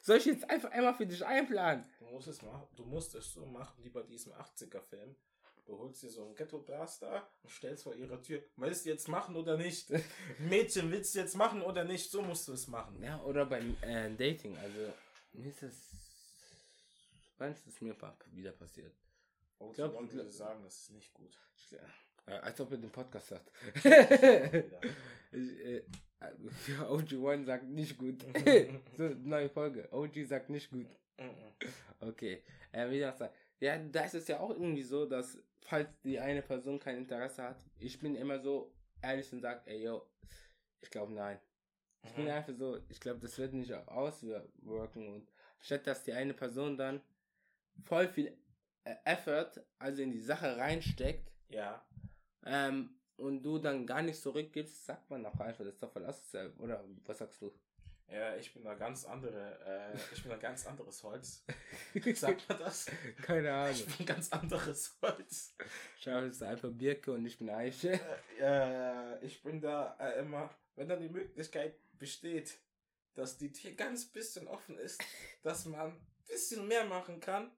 [0.00, 1.84] Soll ich jetzt einfach einmal für dich einplanen?
[1.98, 5.16] Du musst es machen, du musst es so machen wie bei diesem 80er-Film.
[5.66, 8.42] Du holst dir so einen Ghetto-Blaster und stellst vor ihrer Tür.
[8.56, 9.88] Willst du jetzt machen oder nicht?
[10.40, 12.10] Mädchen, willst du jetzt machen oder nicht?
[12.10, 13.00] So musst du es machen.
[13.02, 14.56] Ja, oder beim äh, Dating.
[14.58, 14.92] Also,
[15.32, 15.74] mir ist das.
[17.38, 17.96] Wann ist das mir
[18.32, 18.94] wieder passiert?
[19.58, 21.38] Und glaub- glaub, würde sagen, das ist nicht gut.
[21.56, 21.72] Ich,
[22.32, 23.30] äh, als ob er den Podcast.
[23.30, 24.80] Wieder.
[25.32, 25.82] ich, äh, ja,
[26.88, 28.24] OG1 sagt nicht gut.
[28.96, 29.88] so, neue Folge.
[29.92, 30.86] OG sagt nicht gut.
[31.18, 31.52] Mhm.
[32.00, 32.42] Okay.
[32.72, 36.42] Äh, wie gesagt, ja, da ist es ja auch irgendwie so, dass, falls die eine
[36.42, 40.02] Person kein Interesse hat, ich bin immer so ehrlich und sage, ey, yo,
[40.80, 41.38] ich glaube nein.
[42.02, 42.30] Ich bin Mhm.
[42.30, 45.30] einfach so, ich glaube, das wird nicht auswirken und
[45.60, 47.02] statt dass die eine Person dann
[47.84, 48.34] voll viel
[48.84, 51.86] äh, Effort, also in die Sache reinsteckt, Ja.
[52.46, 56.04] ähm, und du dann gar nicht zurückgibst, sagt man auch einfach, das ist doch voll
[56.04, 56.52] asozial.
[56.58, 57.52] Oder was sagst du?
[58.08, 61.44] Ja, ich bin da ganz andere, äh, ich bin ein ganz anderes Holz.
[62.14, 62.86] Sagt man das?
[63.22, 63.76] Keine Ahnung.
[63.76, 65.54] Ich bin ein ganz anderes Holz.
[66.00, 68.00] Schau, es ist einfach Birke und ich bin Eiche.
[68.40, 72.58] Äh, äh, ich bin da äh, immer, wenn dann die Möglichkeit besteht,
[73.14, 75.00] dass die Tür ganz bisschen offen ist,
[75.42, 77.52] dass man ein bisschen mehr machen kann,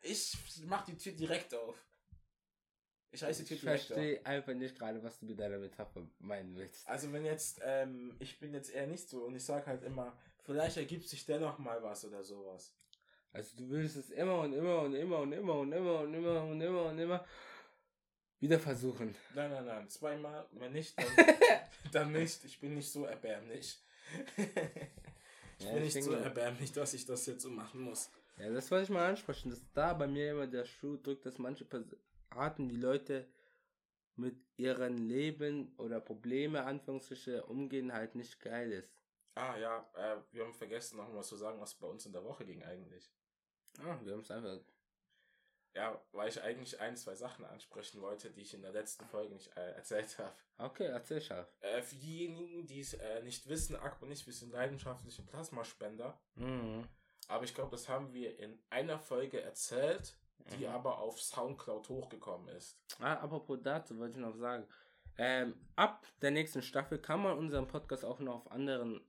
[0.00, 1.76] ich mach die Tür direkt auf.
[3.20, 6.88] Tür Ich verstehe einfach nicht gerade, was du mit deiner Metapher meinen willst.
[6.88, 10.16] Also wenn jetzt, ähm, ich bin jetzt eher nicht so und ich sag halt immer,
[10.40, 12.72] vielleicht ergibt sich dennoch mal was oder sowas.
[13.32, 16.42] Also du willst es immer und immer und immer und immer und immer und immer
[16.42, 17.24] und immer und immer
[18.40, 19.14] wieder versuchen.
[19.34, 21.06] Nein, nein, nein, zweimal, wenn nicht, dann,
[21.92, 22.44] dann nicht.
[22.44, 23.78] Ich bin nicht so erbärmlich.
[24.36, 28.10] ich Ja, bin ich nicht so erbärmlich, dass ich das jetzt so machen muss.
[28.38, 31.38] Ja, das wollte ich mal ansprechen, dass da bei mir immer der Schuh drückt, dass
[31.38, 31.96] manche Pers-
[32.32, 33.28] Arten die Leute
[34.16, 38.92] mit ihren Leben oder Probleme, Anführungsstriche, umgehen halt nicht geil ist.
[39.34, 42.24] Ah ja, äh, wir haben vergessen noch mal zu sagen, was bei uns in der
[42.24, 43.10] Woche ging eigentlich.
[43.78, 44.60] Ah, wir haben es einfach.
[45.74, 49.32] Ja, weil ich eigentlich ein, zwei Sachen ansprechen wollte, die ich in der letzten Folge
[49.32, 50.34] nicht äh, erzählt habe.
[50.58, 51.48] Okay, erzähl scharf.
[51.60, 56.20] Äh, für diejenigen, die es äh, nicht wissen, Akku und ich, wir sind leidenschaftliche Plasmaspender.
[56.34, 56.86] Mhm.
[57.28, 60.14] Aber ich glaube, das haben wir in einer Folge erzählt,
[60.58, 60.72] die Mhm.
[60.72, 62.78] aber auf Soundcloud hochgekommen ist.
[63.00, 64.66] Ah, apropos dazu wollte ich noch sagen.
[65.18, 69.00] Ähm, ab der nächsten Staffel kann man unseren Podcast auch noch auf anderen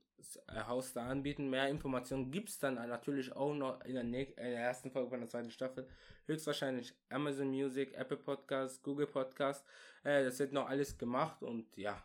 [0.48, 1.50] äh, Hoster anbieten.
[1.50, 5.20] Mehr Informationen gibt es dann natürlich auch noch in der, in der ersten Folge von
[5.20, 5.88] der zweiten Staffel.
[6.26, 9.64] Höchstwahrscheinlich Amazon Music, Apple Podcast, Google Podcast.
[10.02, 12.02] Äh, das wird noch alles gemacht und ja.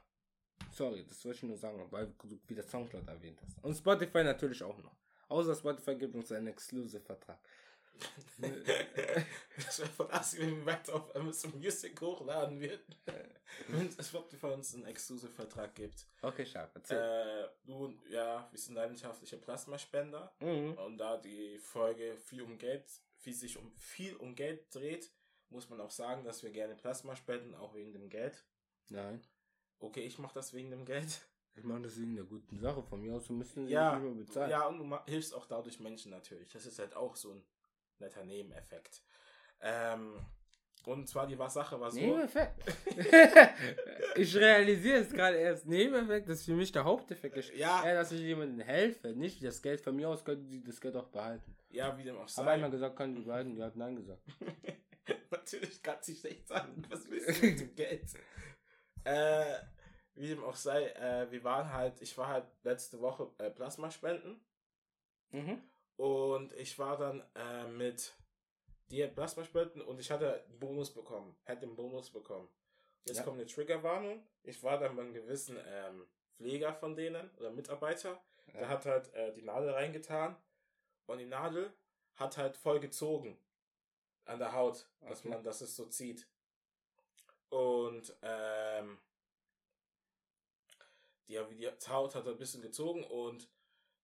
[0.71, 3.63] Sorry, das wollte ich nur sagen, weil du wieder Soundcloud erwähnt hast.
[3.63, 4.95] Und Spotify natürlich auch noch.
[5.29, 7.39] Außer Spotify gibt uns einen Exclusive-Vertrag.
[9.57, 12.95] das wäre voll assi, wenn wir weiter auf Amazon Music hochladen würden.
[13.67, 16.05] wenn es Spotify uns einen Exclusive-Vertrag gibt.
[16.21, 16.97] Okay, scharf, erzähl.
[16.97, 20.33] Äh, nun, ja, wir sind leidenschaftliche Plasmaspender.
[20.39, 20.73] Mhm.
[20.73, 22.85] Und da die Folge viel um Geld,
[23.17, 25.11] viel sich um viel um Geld dreht,
[25.49, 28.45] muss man auch sagen, dass wir gerne Plasma spenden, auch wegen dem Geld.
[28.89, 29.21] Nein.
[29.79, 31.27] Okay, ich mache das wegen dem Geld.
[31.55, 33.29] Ich meine, das wegen der guten Sache von mir aus.
[33.29, 34.51] Müssen sie Ja, nicht mehr bezahlen.
[34.51, 36.51] ja, und du hilfst auch dadurch Menschen natürlich.
[36.53, 37.43] Das ist halt auch so ein
[37.99, 39.01] netter Nebeneffekt.
[39.61, 40.19] Ähm,
[40.85, 41.99] und zwar die war- Sache war so.
[41.99, 42.63] Nebeneffekt.
[44.15, 45.65] ich realisiere es gerade erst.
[45.67, 47.53] Nebeneffekt ist für mich der Haupteffekt.
[47.55, 47.85] Ja.
[47.85, 49.09] Ja, dass ich jemandem helfe.
[49.09, 51.55] Nicht das Geld von mir aus, könnten sie das Geld auch behalten.
[51.69, 52.41] Ja, wie dem auch sei.
[52.41, 53.55] Aber einmal gesagt, können sie behalten.
[53.55, 54.21] Die hat Nein gesagt.
[55.31, 58.05] Natürlich kann sie nicht sagen, was willst du mit dem Geld?
[59.03, 59.55] Äh,
[60.15, 63.89] wie dem auch sei, äh, wir waren halt, ich war halt letzte Woche äh, Plasma
[63.91, 64.39] spenden
[65.31, 65.61] Mhm.
[65.99, 68.15] Und ich war dann äh, mit
[68.89, 69.43] dir Plasma
[69.85, 72.47] und ich hatte einen Bonus bekommen, hätte einen Bonus bekommen.
[73.03, 73.23] Jetzt Ja.
[73.23, 74.25] kommt eine Triggerwarnung.
[74.43, 76.07] Ich war dann bei einem gewissen ähm,
[76.37, 78.17] Pfleger von denen oder Mitarbeiter,
[78.53, 78.67] der Ja.
[78.69, 80.37] hat halt äh, die Nadel reingetan
[81.07, 81.73] und die Nadel
[82.15, 83.37] hat halt voll gezogen
[84.23, 85.29] an der Haut, dass Okay.
[85.31, 86.25] man, dass es so zieht.
[87.49, 88.97] Und ähm,
[91.27, 93.49] die, die Haut hat ein bisschen gezogen und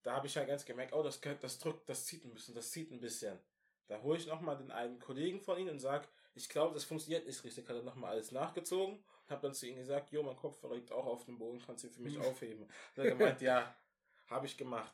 [0.06, 2.70] da habe ich ja ganz gemerkt, oh, das, das drückt, das zieht ein bisschen, das
[2.70, 3.40] zieht ein bisschen.
[3.88, 7.26] Da hole ich nochmal den einen Kollegen von ihnen und sage, ich glaube, das funktioniert
[7.26, 7.68] nicht richtig.
[7.68, 10.92] Hat er nochmal alles nachgezogen und habe dann zu ihm gesagt, jo, mein Kopf liegt
[10.92, 12.68] auch auf dem Boden, kannst du ihn für mich aufheben.
[12.92, 13.76] Hat er gemeint, ja,
[14.30, 14.94] habe ich gemacht.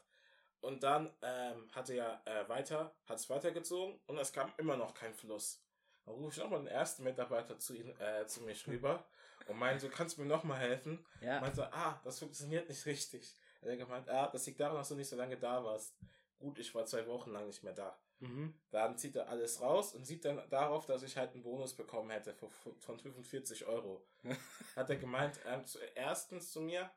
[0.61, 4.77] Und dann ähm, hat er ja äh, weiter, hat es weitergezogen und es kam immer
[4.77, 5.61] noch kein Fluss.
[6.05, 9.03] Dann rufe ich nochmal den ersten Mitarbeiter zu, ihm, äh, zu mir rüber
[9.47, 11.05] und meinte, so, kannst du mir nochmal helfen?
[11.19, 11.41] Ja.
[11.41, 13.35] Meinte, ah, das funktioniert nicht richtig.
[13.61, 15.95] Hat er gemeint, ah, das liegt daran, dass du nicht so lange da warst.
[16.39, 17.97] Gut, ich war zwei Wochen lang nicht mehr da.
[18.19, 18.53] Mhm.
[18.71, 22.09] Dann zieht er alles raus und sieht dann darauf, dass ich halt einen Bonus bekommen
[22.09, 24.05] hätte von, von 45 Euro.
[24.75, 26.89] Hat er gemeint, ähm, zu, erstens zu mir,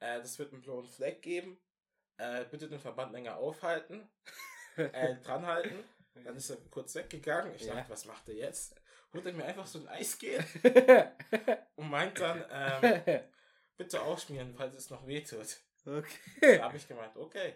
[0.00, 1.58] äh, das wird einen blauen Fleck geben.
[2.16, 4.08] Äh, bitte den Verband länger aufhalten,
[4.76, 5.82] äh, dranhalten.
[6.22, 7.54] Dann ist er kurz weggegangen.
[7.56, 7.74] Ich Ja.
[7.74, 8.76] dachte, was macht er jetzt?
[9.12, 10.44] Holt er mir einfach so ein Eisgel
[11.76, 13.20] und meint dann, ähm,
[13.76, 15.63] bitte ausschmieren, falls es noch wehtut.
[15.86, 16.58] Okay.
[16.58, 17.54] Da habe ich gemeint, okay,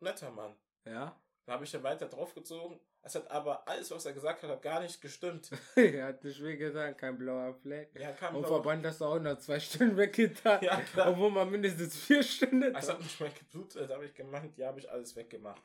[0.00, 0.54] netter Mann.
[0.84, 1.16] Ja.
[1.44, 2.80] Da habe ich dann weiter draufgezogen.
[3.02, 5.50] Es hat aber alles, was er gesagt hat, hat gar nicht gestimmt.
[5.76, 7.90] er hat nicht wie gesagt, kein blauer Fleck.
[7.94, 10.60] Ja, kam Und Verband hast du auch noch zwei Stunden weggetan.
[10.60, 11.10] Ja, klar.
[11.10, 12.74] Obwohl man mindestens vier Stunden.
[12.74, 15.62] Es hat nicht mehr geblutet, da habe ich gemeint, ja, habe ich alles weggemacht.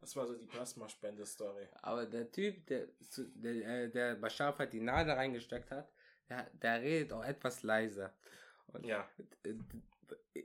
[0.00, 1.66] Das war so die Plasmaspende-Story.
[1.82, 5.90] Aber der Typ, der, der, äh, der bei Schafheit die Nadel reingesteckt hat,
[6.28, 8.12] der, der redet auch etwas leiser.
[8.68, 9.08] Und Ja.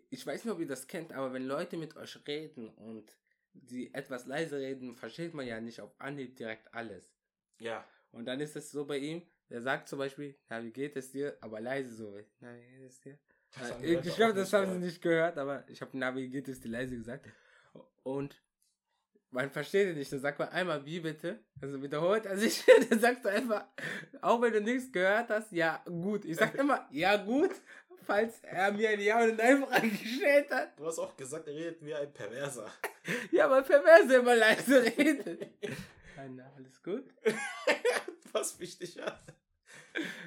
[0.10, 3.18] Ich weiß nicht, ob ihr das kennt, aber wenn Leute mit euch reden und
[3.54, 7.14] die etwas leiser reden, versteht man ja nicht auf Anhieb direkt alles.
[7.60, 7.86] Ja.
[8.12, 11.12] Und dann ist es so bei ihm, der sagt zum Beispiel, na, wie geht es
[11.12, 11.38] dir?
[11.42, 12.18] Aber leise so.
[12.40, 13.20] Na, wie geht es dir?
[13.58, 16.62] Das ich glaube, das haben sie nicht gehört, aber ich habe na, wie geht es
[16.62, 17.28] dir leise gesagt.
[18.04, 18.40] Und
[19.32, 20.12] man versteht es nicht.
[20.12, 21.40] Dann sagt man einmal, wie bitte?
[21.62, 23.66] Also wiederholt er sich, dann sagst du einfach,
[24.22, 26.26] auch wenn du nichts gehört hast, ja, gut.
[26.26, 27.52] Ich sag immer, ja, gut,
[28.10, 30.80] falls er mir eine Ja- oder Nein-Frage gestellt hat.
[30.80, 32.70] Du hast auch gesagt, er redet wie ein Perverser.
[33.32, 35.48] Ja, weil Perverse immer leise redet.
[36.36, 37.06] Na, alles gut?
[38.34, 39.20] Was wichtig hat.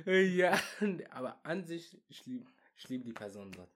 [0.06, 0.58] Ja,
[1.10, 3.70] aber an sich, ich liebe ich lieb die Person dort.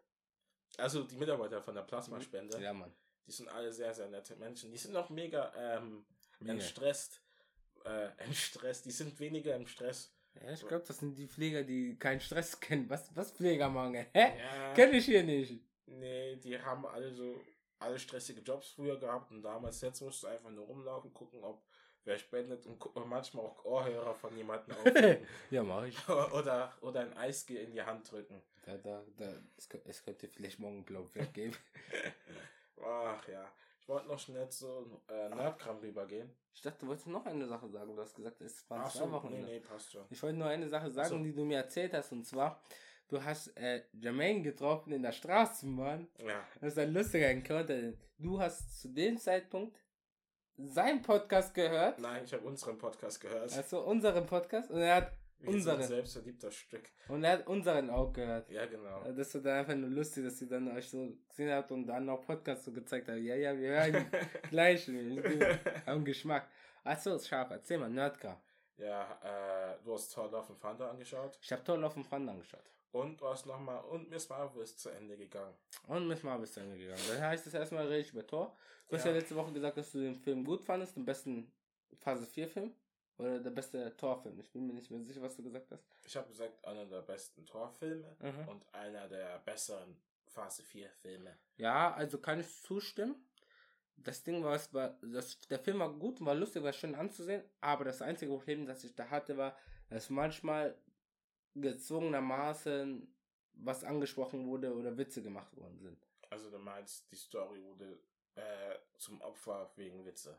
[0.78, 2.92] Also die Mitarbeiter von der Plasmaspende, Ja, Mann.
[3.26, 4.72] die sind alle sehr, sehr nette Menschen.
[4.72, 6.04] Die sind auch mega ähm,
[6.40, 6.54] Mega.
[6.54, 7.20] entstresst.
[7.84, 8.86] Äh, entstresst.
[8.86, 10.12] Die sind weniger im Stress.
[10.44, 12.88] Ja, ich glaube, das sind die Pfleger, die keinen Stress kennen.
[12.90, 14.07] Was, was Pflegermangel?
[14.12, 14.33] Hä?
[14.38, 14.72] Ja.
[14.75, 15.61] Kenn ich hier nicht.
[15.87, 17.40] Nee, die haben alle so
[17.79, 21.62] alle stressige Jobs früher gehabt und damals jetzt musst du einfach nur rumlaufen, gucken, ob
[22.05, 25.27] wer spendet und manchmal auch Ohrhörer von jemandem aufnehmen.
[25.51, 26.09] Ja, mach ich.
[26.33, 28.41] oder, oder ein Eisgel in die Hand drücken.
[28.64, 31.55] Da, da, da, es, kö- es könnte vielleicht morgen blau weggeben.
[32.82, 33.51] Ach ja.
[33.87, 36.28] Ich wollte noch schnell zu äh, Nerdkram rübergehen.
[36.53, 37.95] Ich dachte, du wolltest noch eine Sache sagen.
[37.95, 39.30] Du hast gesagt, es waren Ach zwei so, Wochen.
[39.30, 40.05] nee, nee, passt schon.
[40.11, 41.18] Ich wollte nur eine Sache sagen, so.
[41.22, 42.11] die du mir erzählt hast.
[42.11, 42.61] Und zwar,
[43.07, 46.09] du hast äh, Jermaine getroffen in der Straßenbahn.
[46.18, 47.93] Ja, Das ist ein lustiger Encounter.
[48.18, 49.78] Du hast zu dem Zeitpunkt
[50.57, 52.01] seinen Podcast gehört.
[52.01, 53.53] nein, ich habe unseren Podcast gehört.
[53.57, 54.68] Also unseren Podcast.
[54.72, 55.12] Und er hat
[55.45, 55.80] Unseren.
[55.80, 56.91] ein selbstverliebter Stück.
[57.09, 58.51] Und er hat unseren auch gehört.
[58.51, 59.05] Ja, genau.
[59.12, 62.09] Das ist dann einfach nur lustig, dass sie dann euch so gesehen habt und dann
[62.09, 63.18] auch Podcast so gezeigt hat.
[63.18, 64.07] Ja, ja, wir hören
[64.51, 64.89] gleich.
[64.89, 66.49] Wir haben Geschmack.
[66.84, 67.51] Achso, scharf.
[67.51, 68.41] Erzähl mal, Nerdcar.
[68.78, 71.39] ja, äh, du hast Thor Love and Thunder angeschaut.
[71.43, 72.64] Ich habe Toll auf dem Pfand angeschaut.
[72.93, 75.55] Und du hast nochmal, und Miss Marvel ist zu Ende gegangen.
[75.87, 77.03] Und Miss Marvel ist zu Ende gegangen.
[77.11, 78.57] Dann heißt es erstmal rede ich über Thor.
[78.89, 79.18] Du hast ja Ja.
[79.18, 81.53] letzte Woche gesagt, dass du den Film gut fandest, den besten
[82.01, 82.72] Phase 4 Film.
[83.18, 84.38] Oder der beste Thor-Film.
[84.40, 85.84] Ich bin mir nicht mehr sicher, was du gesagt hast.
[86.04, 88.48] Ich habe gesagt, einer der besten Thor-Filme Mhm.
[88.48, 89.96] und einer der besseren
[90.26, 91.34] Phase 4-Filme.
[91.56, 93.14] Ja, also kann ich zustimmen.
[93.96, 97.42] Das Ding war, es war das, der Film war gut war lustig, war schön anzusehen,
[97.62, 99.56] aber das einzige Problem, das ich da hatte, war,
[99.88, 100.76] dass manchmal
[101.54, 103.06] gezwungenermaßen
[103.54, 105.98] was angesprochen wurde oder Witze gemacht worden sind.
[106.28, 107.98] Also du meinst, die Story wurde
[108.37, 110.39] äh, zum Opfer wegen Witze.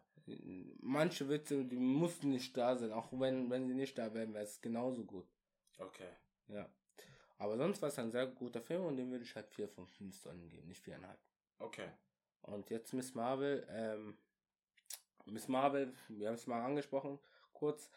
[0.79, 4.43] Manche Witze, die mussten nicht da sein, auch wenn, wenn sie nicht da wären, wäre
[4.43, 5.27] es genauso gut.
[5.77, 6.09] Okay.
[6.47, 6.69] Ja.
[7.37, 9.87] Aber sonst war es ein sehr guter Film und dem würde ich halt 4 von
[9.87, 10.99] 5 Sonnen geben, nicht 4,5.
[11.59, 11.89] Okay.
[12.41, 14.17] Und jetzt Miss Marvel, ähm,
[15.25, 17.19] Miss Marvel, wir haben es mal angesprochen,
[17.53, 17.89] kurz,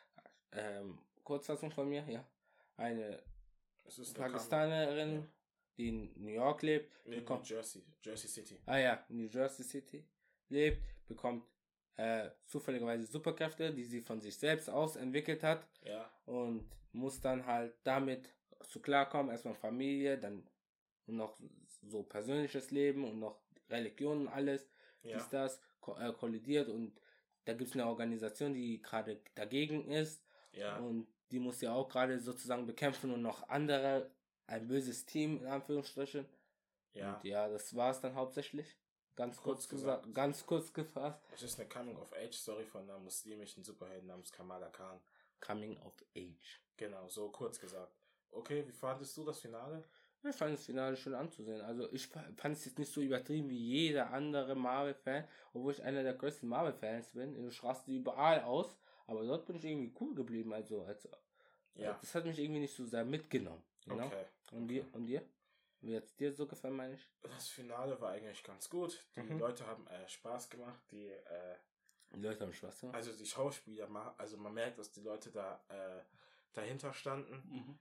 [0.53, 2.25] ähm, Kurzfassung von mir, ja.
[2.77, 3.23] Eine
[4.15, 5.29] Pakistanerin.
[5.81, 7.83] Die in New York lebt, Nee, New bekommt, Jersey.
[8.03, 8.59] Jersey City.
[8.67, 10.05] ah ja, New Jersey City
[10.49, 11.45] lebt, bekommt
[11.97, 16.11] äh, zufälligerweise Superkräfte, die sie von sich selbst aus entwickelt hat Ja.
[16.27, 18.33] und muss dann halt damit
[18.69, 20.47] zu klarkommen, erstmal Familie, dann
[21.07, 21.39] noch
[21.83, 24.69] so persönliches Leben und noch Religion und alles
[25.03, 25.17] Ja.
[25.17, 26.93] dies, das ko äh, kollidiert und
[27.47, 30.23] da gibt es eine Organisation, die gerade dagegen ist
[30.53, 30.79] Ja.
[30.79, 34.11] und die muss ja auch gerade sozusagen bekämpfen und noch andere,
[34.51, 36.27] ein böses Team in Anführungsstrichen.
[36.95, 37.15] Ja.
[37.17, 38.77] Und ja, das war es dann hauptsächlich.
[39.17, 40.15] Ganz kurz, Kurz gesagt, gesagt.
[40.17, 41.21] ganz kurz gefasst.
[41.35, 44.99] Es ist eine Coming-of-Age-Story von einer muslimischen Superhelden namens Kamala Khan.
[45.41, 46.61] Coming of Age.
[46.77, 47.93] Genau, so kurz gesagt.
[48.31, 49.85] Okay, wie fandest du das Finale?
[50.23, 51.61] Ich fand das Finale schön anzusehen.
[51.63, 55.83] Also ich fa- fand es jetzt nicht so übertrieben wie jeder andere Marvel-Fan, obwohl ich
[55.83, 57.49] einer der größten Marvel-Fans bin.
[57.49, 58.77] Ich raste überall aus,
[59.07, 60.53] aber dort bin ich irgendwie cool geblieben.
[60.53, 61.09] Also, also
[61.75, 61.99] Ja.
[62.01, 63.63] das hat mich irgendwie nicht so sehr mitgenommen.
[63.87, 64.07] Genau.
[64.07, 64.25] Okay.
[64.51, 64.87] Und dir?
[64.93, 65.23] Und dir?
[65.83, 67.09] Wie hat es dir so gefallen, meine ich?
[67.23, 69.03] Das Finale war eigentlich ganz gut.
[69.17, 69.39] Die Mhm.
[69.39, 70.81] Leute haben äh, Spaß gemacht.
[70.91, 71.57] Die, äh,
[72.13, 72.97] Die Leute haben Spaß gemacht.
[72.97, 76.03] also die Schauspieler, also man merkt, dass die Leute da äh,
[76.53, 77.35] dahinter standen.
[77.49, 77.79] Mhm.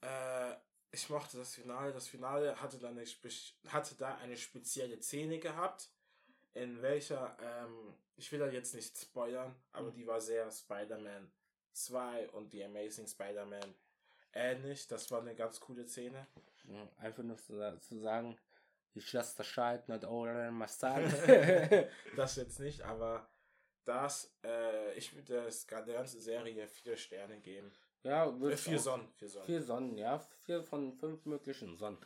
[0.00, 0.56] Äh,
[0.92, 1.92] ich mochte das Finale.
[1.92, 3.06] Das Finale hatte, dann eine,
[3.68, 5.90] hatte da eine spezielle Szene gehabt,
[6.54, 9.94] in welcher, ähm, ich will da jetzt nicht spoilern, aber Mhm.
[9.94, 11.30] die war sehr Spider-Man
[11.72, 13.74] 2 und die Amazing Spider-Man
[14.36, 14.86] ähnlich.
[14.86, 16.26] Das war eine ganz coole Szene.
[16.68, 18.36] Ja, einfach nur zu, zu sagen,
[18.94, 21.88] ich lasse das Schalten not all in my style.
[22.16, 23.28] das jetzt nicht, aber
[23.84, 27.72] das, äh, ich würde der ganzen Serie vier Sterne geben.
[28.02, 29.46] ja, Äh, vier Sonnen, vier Sonnen.
[29.46, 30.18] Vier Sonnen, ja.
[30.44, 31.98] Vier von fünf möglichen Sonnen.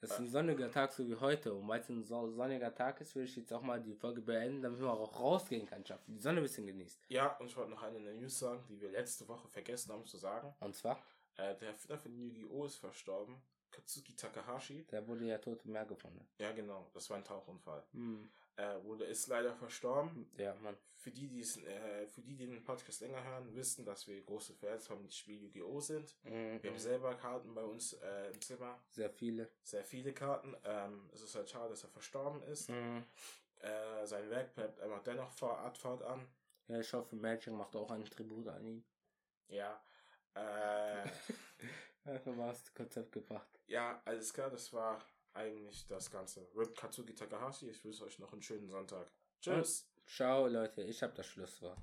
[0.00, 1.52] Das ist ein sonniger Tag, so wie heute.
[1.52, 4.20] Und weil es ein so sonniger Tag ist, will ich jetzt auch mal die Folge
[4.20, 6.14] beenden, damit man auch rausgehen kann, schaffen.
[6.14, 7.00] Die Sonne ein bisschen genießt.
[7.08, 10.16] Ja, und ich wollte noch eine News sagen, die wir letzte Woche vergessen haben zu
[10.16, 10.54] sagen.
[10.60, 11.02] Und zwar,
[11.38, 12.66] Äh, der Erfinder von Yu-Gi-Oh!
[12.66, 13.40] ist verstorben.
[13.70, 14.84] Katsuki Takahashi.
[14.90, 16.26] der wurde ja tot im Meer gefunden.
[16.38, 17.84] Ja, genau, das war ein Tauchunfall.
[17.92, 18.30] Hm.
[18.56, 20.28] Er wurde, ist leider verstorben.
[20.36, 20.76] Ja, Mann.
[20.96, 24.20] Für die, die es, äh, für die, die den Podcast länger hören, wissen, dass wir
[24.22, 25.80] große Fans vom Spiel Yu-Gi-Oh!
[25.80, 26.16] sind.
[26.24, 26.60] Mhm.
[26.60, 28.82] Wir haben selber Karten bei uns äh, im Zimmer.
[28.90, 29.48] Sehr viele.
[29.62, 30.56] Sehr viele Karten.
[30.64, 32.68] Ähm, es ist halt schade, dass er verstorben ist.
[32.68, 33.04] Mhm.
[33.60, 36.26] Äh, sein Werk bleibt immer dennoch fort, fortan.
[36.66, 38.84] Ja, ich hoffe, Magic macht auch einen Tribut an ihn.
[39.48, 39.80] Ja.
[40.34, 41.04] Äh,
[42.26, 43.60] mal das Konzept gebracht.
[43.66, 45.04] ja, alles klar, das war
[45.34, 46.48] eigentlich das Ganze.
[46.54, 49.10] Rip Katsuki Takahashi, ich wünsche euch noch einen schönen Sonntag.
[49.40, 49.88] Tschüss.
[50.06, 50.82] Ciao, Leute.
[50.82, 51.78] Ich habe das Schlusswort.